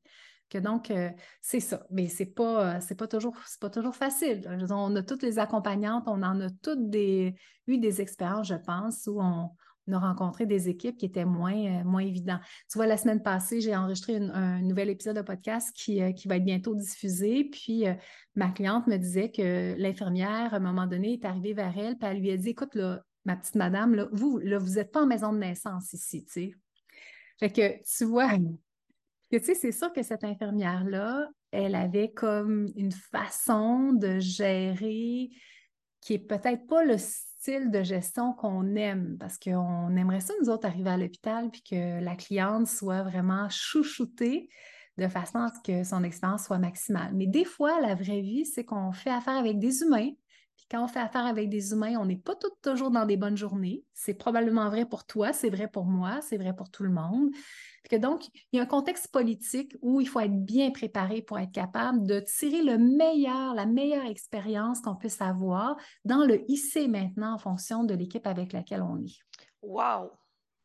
[0.50, 1.10] Que donc, euh,
[1.40, 1.86] c'est ça.
[1.90, 3.34] Mais c'est pas, c'est pas toujours,
[3.72, 4.42] toujours facile.
[4.70, 9.22] on a toutes les accompagnantes, on en a toutes eu des expériences, je pense, où
[9.22, 9.50] on,
[9.86, 12.40] on a rencontré des équipes qui étaient moins, euh, moins évidentes.
[12.70, 16.28] Tu vois, la semaine passée, j'ai enregistré un nouvel épisode de podcast qui, euh, qui
[16.28, 17.44] va être bientôt diffusé.
[17.44, 17.94] Puis euh,
[18.34, 22.08] ma cliente me disait que l'infirmière, à un moment donné, est arrivée vers elle, puis
[22.08, 25.02] elle lui a dit Écoute, là, ma petite madame, là, vous, là, vous n'êtes pas
[25.02, 26.54] en maison de naissance ici, tu sais.
[27.40, 28.30] Fait que tu vois,
[29.30, 35.30] que tu sais, c'est sûr que cette infirmière-là, elle avait comme une façon de gérer
[36.00, 36.96] qui est peut-être pas le
[37.46, 42.02] de gestion qu'on aime, parce qu'on aimerait ça, nous autres, arriver à l'hôpital, puis que
[42.02, 44.48] la cliente soit vraiment chouchoutée
[44.96, 47.12] de façon à ce que son expérience soit maximale.
[47.14, 50.10] Mais des fois, la vraie vie, c'est qu'on fait affaire avec des humains,
[50.56, 53.36] puis quand on fait affaire avec des humains, on n'est pas toujours dans des bonnes
[53.36, 53.84] journées.
[53.92, 57.30] C'est probablement vrai pour toi, c'est vrai pour moi, c'est vrai pour tout le monde.
[57.88, 61.38] Que donc, il y a un contexte politique où il faut être bien préparé pour
[61.38, 66.88] être capable de tirer le meilleur, la meilleure expérience qu'on puisse avoir dans le IC
[66.88, 69.18] maintenant en fonction de l'équipe avec laquelle on est.
[69.62, 70.12] Wow!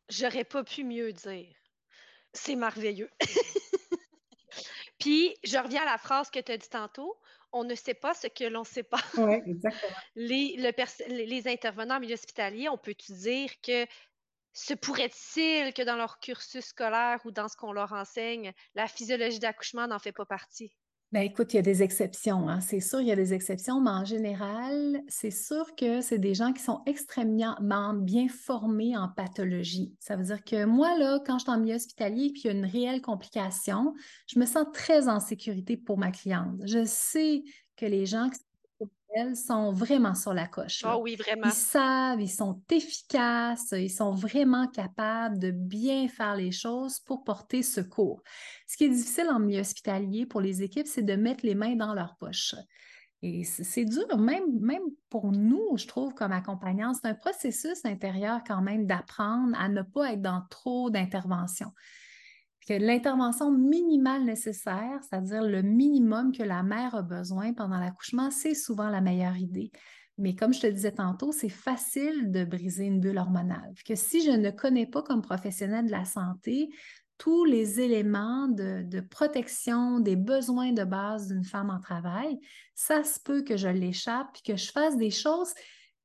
[0.08, 1.54] J'aurais pas pu mieux dire.
[2.32, 3.10] C'est merveilleux.
[4.98, 7.16] Puis, je reviens à la phrase que tu as dit tantôt
[7.52, 9.00] on ne sait pas ce que l'on ne sait pas.
[9.16, 9.96] Oui, exactement.
[10.14, 10.56] Les,
[11.26, 13.86] les, intervenants en milieu hospitalier, on peut dire que
[14.52, 19.38] se pourrait-il que dans leur cursus scolaire ou dans ce qu'on leur enseigne, la physiologie
[19.38, 20.72] d'accouchement n'en fait pas partie?
[21.12, 22.60] Ben écoute, il y a des exceptions, hein.
[22.60, 26.34] c'est sûr, il y a des exceptions, mais en général, c'est sûr que c'est des
[26.34, 29.92] gens qui sont extrêmement bien formés en pathologie.
[29.98, 32.54] Ça veut dire que moi, là, quand je suis en milieu hospitalier et qu'il y
[32.54, 33.92] a une réelle complication,
[34.28, 36.60] je me sens très en sécurité pour ma cliente.
[36.64, 37.42] Je sais
[37.76, 38.38] que les gens qui
[39.14, 40.84] elles sont vraiment sur la coche.
[40.86, 41.46] Oh oui, vraiment.
[41.46, 47.24] Ils savent, ils sont efficaces, ils sont vraiment capables de bien faire les choses pour
[47.24, 48.22] porter secours.
[48.66, 51.76] Ce qui est difficile en milieu hospitalier pour les équipes, c'est de mettre les mains
[51.76, 52.54] dans leur poche.
[53.22, 58.40] Et c'est dur, même, même pour nous, je trouve, comme accompagnants, c'est un processus intérieur
[58.46, 61.72] quand même d'apprendre à ne pas être dans trop d'interventions
[62.74, 68.88] l'intervention minimale nécessaire, c'est-à-dire le minimum que la mère a besoin pendant l'accouchement, c'est souvent
[68.88, 69.70] la meilleure idée.
[70.18, 73.72] Mais comme je te disais tantôt, c'est facile de briser une bulle hormonale.
[73.86, 76.68] Que si je ne connais pas comme professionnel de la santé
[77.16, 82.38] tous les éléments de, de protection des besoins de base d'une femme en travail,
[82.74, 85.52] ça se peut que je l'échappe et que je fasse des choses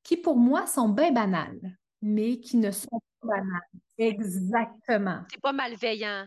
[0.03, 3.61] qui pour moi sont bien banales, mais qui ne sont pas banales.
[3.97, 5.21] Exactement.
[5.31, 6.25] C'est pas malveillant.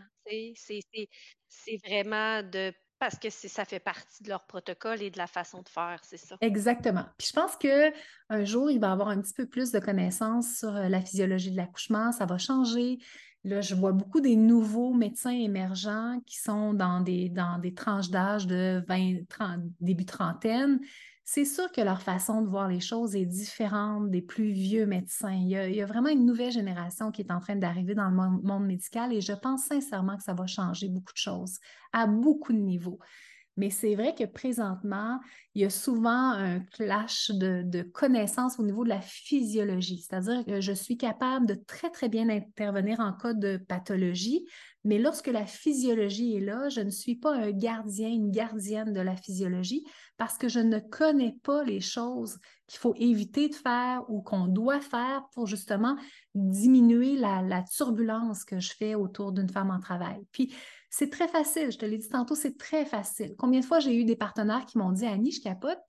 [0.55, 5.61] C'est vraiment de parce que ça fait partie de leur protocole et de la façon
[5.61, 6.35] de faire, c'est ça.
[6.41, 7.05] Exactement.
[7.17, 10.75] Puis je pense qu'un jour, il va avoir un petit peu plus de connaissances sur
[10.75, 12.99] euh, la physiologie de l'accouchement, ça va changer.
[13.45, 17.31] Là, je vois beaucoup des nouveaux médecins émergents qui sont dans des,
[17.73, 20.81] tranches d'âge de 20, 30, début trentaine.
[21.31, 25.31] C'est sûr que leur façon de voir les choses est différente des plus vieux médecins.
[25.31, 27.93] Il y a, il y a vraiment une nouvelle génération qui est en train d'arriver
[27.93, 31.59] dans le monde médical et je pense sincèrement que ça va changer beaucoup de choses
[31.93, 32.97] à beaucoup de niveaux.
[33.59, 35.19] Mais c'est vrai que présentement,
[35.53, 40.01] il y a souvent un clash de, connaissances au niveau de la physiologie.
[40.01, 44.45] C'est-à-dire que je suis capable de très, très bien intervenir en cas de pathologie,
[44.85, 49.01] mais lorsque la physiologie est là, je ne suis pas un gardien, une gardienne de
[49.01, 49.83] la physiologie
[50.15, 54.47] parce que je ne connais pas les choses qu'il faut éviter de faire ou qu'on
[54.47, 55.97] doit faire pour justement
[56.33, 60.25] diminuer la, la turbulence que je fais autour d'une femme en travail.
[60.31, 60.53] Puis,
[60.89, 63.35] c'est très facile, je te l'ai dit tantôt, c'est très facile.
[63.37, 65.79] Combien de fois j'ai eu des partenaires qui m'ont dit Annie, je capote.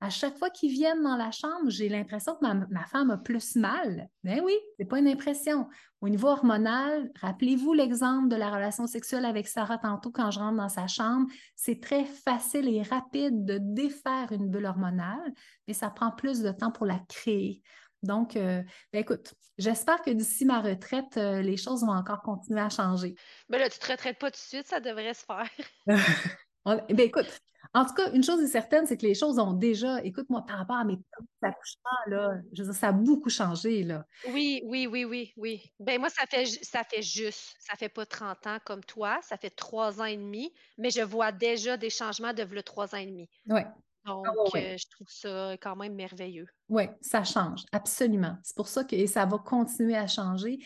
[0.00, 3.56] À chaque fois qu'ils viennent dans la chambre, j'ai l'impression que ma, femme a plus
[3.56, 4.08] mal.
[4.22, 5.66] Ben oui, c'est pas une impression.
[6.02, 10.58] Au niveau hormonal, rappelez-vous l'exemple de la relation sexuelle avec Sarah tantôt quand je rentre
[10.58, 11.26] dans sa chambre.
[11.56, 15.32] C'est très facile et rapide de défaire une bulle hormonale,
[15.66, 17.62] mais ça prend plus de temps pour la créer.
[18.04, 22.60] Donc, euh, ben écoute, j'espère que d'ici ma retraite, euh, les choses vont encore continuer
[22.60, 23.14] à changer.
[23.48, 25.50] Ben là, tu ne te retraites pas tout de suite, ça devrait se faire.
[26.66, 27.40] ben écoute,
[27.72, 30.58] en tout cas, une chose est certaine, c'est que les choses ont déjà, écoute-moi, par
[30.58, 30.98] rapport à mes
[31.42, 34.04] accouchements, là, je veux dire, ça a beaucoup changé, là.
[34.28, 35.72] Oui, oui, oui, oui, oui.
[35.80, 39.36] Ben moi, ça fait, ça fait juste, ça fait pas 30 ans comme toi, ça
[39.36, 42.98] fait trois ans et demi, mais je vois déjà des changements de le trois ans
[42.98, 43.28] et demi.
[43.48, 43.62] Oui.
[44.04, 46.46] Donc, ah euh, je trouve ça quand même merveilleux.
[46.68, 48.36] Oui, ça change, absolument.
[48.42, 50.58] C'est pour ça que ça va continuer à changer.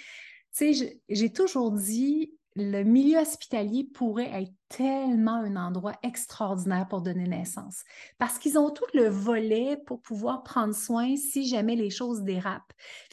[0.57, 7.03] Tu sais, j'ai toujours dit, le milieu hospitalier pourrait être tellement un endroit extraordinaire pour
[7.03, 7.84] donner naissance
[8.18, 12.72] parce qu'ils ont tout le volet pour pouvoir prendre soin si jamais les choses dérapent.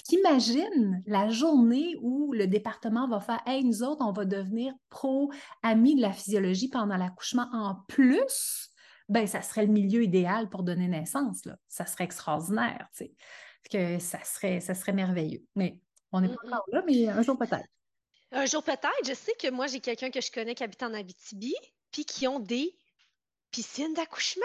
[0.10, 5.96] Imagine la journée où le département va faire Hey, nous autres, on va devenir pro-amis
[5.96, 8.72] de la physiologie pendant l'accouchement en plus
[9.10, 11.46] ben ça serait le milieu idéal pour donner naissance.
[11.46, 11.58] Là.
[11.68, 13.14] Ça serait extraordinaire, tu sais.
[13.70, 15.44] Que ça serait, ça serait merveilleux.
[15.56, 15.80] Mais
[16.12, 17.68] on n'est pas encore là, mais un jour peut-être.
[18.32, 19.06] Un jour peut-être.
[19.06, 21.56] Je sais que moi, j'ai quelqu'un que je connais qui habite en Abitibi,
[21.92, 22.78] puis qui ont des
[23.52, 24.44] piscines d'accouchement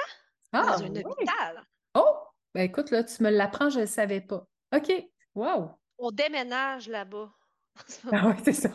[0.52, 1.64] dans ah, un hôpital.
[1.94, 2.16] Oh!
[2.54, 4.46] Ben écoute, là, tu me l'apprends, je ne le savais pas.
[4.74, 4.92] OK.
[5.34, 5.70] Wow!
[5.98, 7.32] On déménage là-bas.
[8.12, 8.70] ah oui, c'est ça.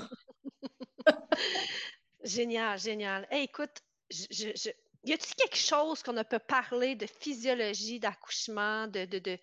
[2.23, 3.27] génial, génial.
[3.31, 4.69] écoute, je,
[5.06, 9.38] y a-t-il quelque chose qu'on peut parler de physiologie d'accouchement, de, de, de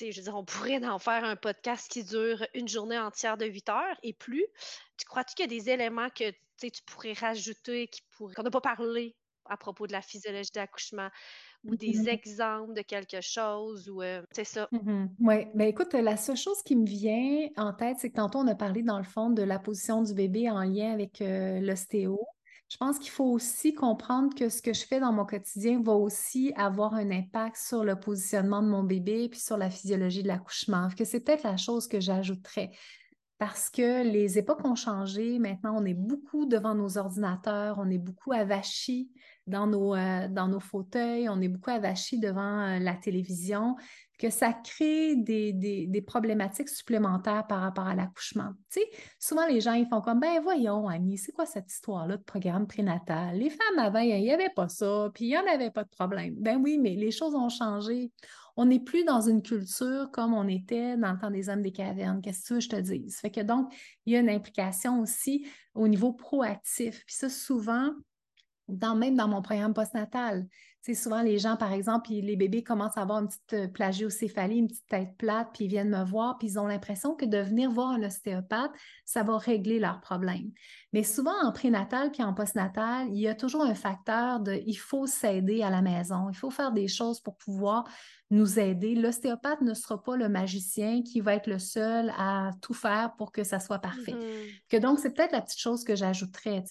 [0.00, 3.46] je veux dire, on pourrait en faire un podcast qui dure une journée entière de
[3.46, 4.46] 8 heures et plus.
[4.96, 6.30] Tu crois-tu qu'il y a des éléments que
[6.60, 9.14] tu pourrais rajouter qui pourraient, qu'on n'a pas parlé
[9.46, 11.08] à propos de la physiologie d'accouchement
[11.64, 12.08] ou des mm-hmm.
[12.08, 14.68] exemples de quelque chose ou euh, c'est ça.
[14.72, 15.08] Mm-hmm.
[15.20, 18.46] Oui, ben écoute, la seule chose qui me vient en tête, c'est que tantôt on
[18.46, 22.20] a parlé dans le fond de la position du bébé en lien avec euh, l'ostéo.
[22.72, 25.92] Je pense qu'il faut aussi comprendre que ce que je fais dans mon quotidien va
[25.92, 30.28] aussi avoir un impact sur le positionnement de mon bébé puis sur la physiologie de
[30.28, 30.88] l'accouchement.
[30.96, 32.70] Que c'est peut-être la chose que j'ajouterais
[33.36, 35.38] parce que les époques ont changé.
[35.38, 39.10] Maintenant, on est beaucoup devant nos ordinateurs, on est beaucoup avachis
[39.46, 43.76] dans nos, euh, dans nos fauteuils, on est beaucoup avachis devant euh, la télévision,
[44.22, 48.50] que ça crée des, des, problématiques supplémentaires par rapport à l'accouchement.
[48.70, 48.86] Tu sais,
[49.18, 52.68] souvent les gens, ils font comme, ben voyons, Annie, c'est quoi cette histoire-là de programme
[52.68, 53.36] prénatal?
[53.36, 55.88] Les femmes avant, il n'y avait pas ça, puis il n'y en avait pas de
[55.88, 56.36] problème.
[56.38, 58.12] Ben oui, mais les choses ont changé.
[58.56, 61.72] On n'est plus dans une culture comme on était dans le temps des hommes des
[61.72, 62.20] cavernes.
[62.22, 63.16] Qu'est-ce que tu veux que je te dise?
[63.16, 63.74] Fait que donc,
[64.06, 67.02] il y a une implication aussi au niveau proactif.
[67.06, 67.90] Puis ça, souvent,
[68.68, 70.46] dans, même dans mon programme postnatal.
[70.82, 74.66] Souvent les gens, par exemple, les bébés commencent à avoir une petite euh, plagiocéphalie, une
[74.66, 77.70] petite tête plate, puis ils viennent me voir, puis ils ont l'impression que de venir
[77.70, 78.72] voir un ostéopathe,
[79.04, 80.50] ça va régler leurs problèmes.
[80.92, 84.74] Mais souvent en prénatal puis en postnatal, il y a toujours un facteur de il
[84.74, 87.84] faut s'aider à la maison, il faut faire des choses pour pouvoir
[88.30, 88.94] nous aider.
[88.96, 93.30] L'ostéopathe ne sera pas le magicien qui va être le seul à tout faire pour
[93.30, 94.12] que ça soit parfait.
[94.12, 94.68] Mm-hmm.
[94.68, 96.64] Que donc, c'est peut-être la petite chose que j'ajouterais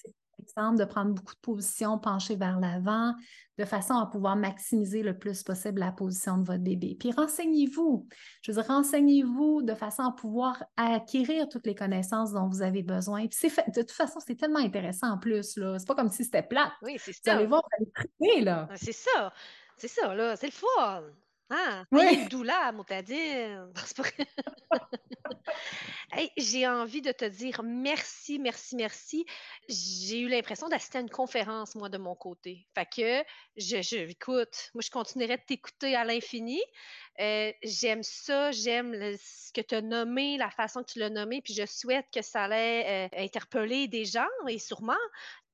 [0.57, 3.13] exemple, de prendre beaucoup de positions penchées vers l'avant,
[3.57, 6.95] de façon à pouvoir maximiser le plus possible la position de votre bébé.
[6.99, 8.07] Puis renseignez-vous.
[8.41, 12.83] Je veux dire, renseignez-vous de façon à pouvoir acquérir toutes les connaissances dont vous avez
[12.83, 13.27] besoin.
[13.27, 15.57] Puis fait, de toute façon, c'est tellement intéressant en plus.
[15.57, 15.77] Là.
[15.79, 16.71] C'est pas comme si c'était plat.
[16.81, 17.33] Oui, c'est ça.
[17.33, 18.67] Vous allez voir, vous allez triper, là.
[18.75, 19.33] C'est ça.
[19.77, 20.35] C'est ça, là.
[20.35, 21.03] C'est le fun.
[21.53, 22.27] Ah, oui.
[22.29, 23.73] doula, motadine.
[26.37, 29.25] j'ai envie de te dire merci, merci, merci.
[29.67, 32.69] J'ai eu l'impression d'assister à une conférence, moi, de mon côté.
[32.73, 36.61] Fait que, je, je écoute, moi, je continuerai de t'écouter à l'infini.
[37.19, 41.41] Euh, j'aime ça, j'aime ce que tu as nommé, la façon que tu l'as nommé,
[41.41, 44.95] puis je souhaite que ça allait euh, interpeller des gens, et sûrement,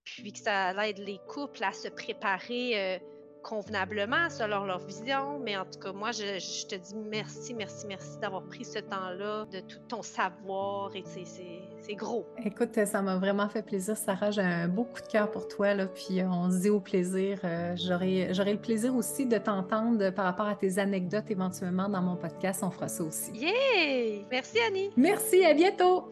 [0.03, 2.95] puis que ça aide les couples à se préparer.
[2.95, 3.16] Euh,
[3.47, 5.39] convenablement selon leur vision.
[5.39, 9.45] Mais en tout cas, moi, je, te dis merci, merci, merci d'avoir pris ce temps-là,
[9.51, 10.93] de tout ton savoir.
[10.95, 12.27] Et c'est gros.
[12.43, 14.31] Écoute, ça m'a vraiment fait plaisir, Sarah.
[14.31, 15.73] J'ai un beau coup de cœur pour toi.
[15.73, 17.39] Là, puis euh, on se dit au plaisir.
[17.43, 22.15] Euh, j'aurai le plaisir aussi de t'entendre par rapport à tes anecdotes éventuellement dans mon
[22.17, 22.61] podcast.
[22.63, 23.31] On fera ça aussi.
[23.31, 24.25] Yeah!
[24.29, 24.91] Merci, Annie.
[24.97, 26.09] Merci, à bientôt.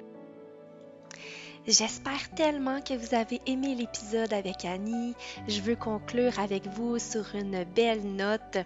[1.67, 5.15] J'espère tellement que vous avez aimé l'épisode avec Annie.
[5.47, 8.57] Je veux conclure avec vous sur une belle note.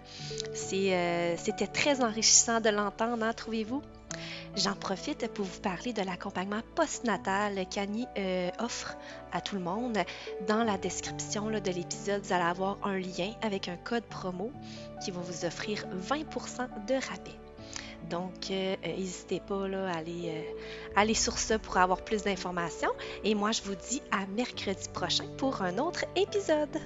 [0.72, 3.80] Euh, c'était très enrichissant de l'entendre, hein, trouvez-vous?
[4.54, 8.98] J'en profite pour vous parler de l'accompagnement postnatal qu'Annie euh, offre
[9.32, 9.96] à tout le monde.
[10.46, 14.52] Dans la description de l'épisode, vous allez avoir un lien avec un code promo
[15.02, 17.39] qui va vous offrir 20% de rabais.
[18.08, 20.42] Donc, euh, euh, n'hésitez pas à aller, euh,
[20.96, 22.92] aller sur ça pour avoir plus d'informations.
[23.24, 26.78] Et moi, je vous dis à mercredi prochain pour un autre épisode.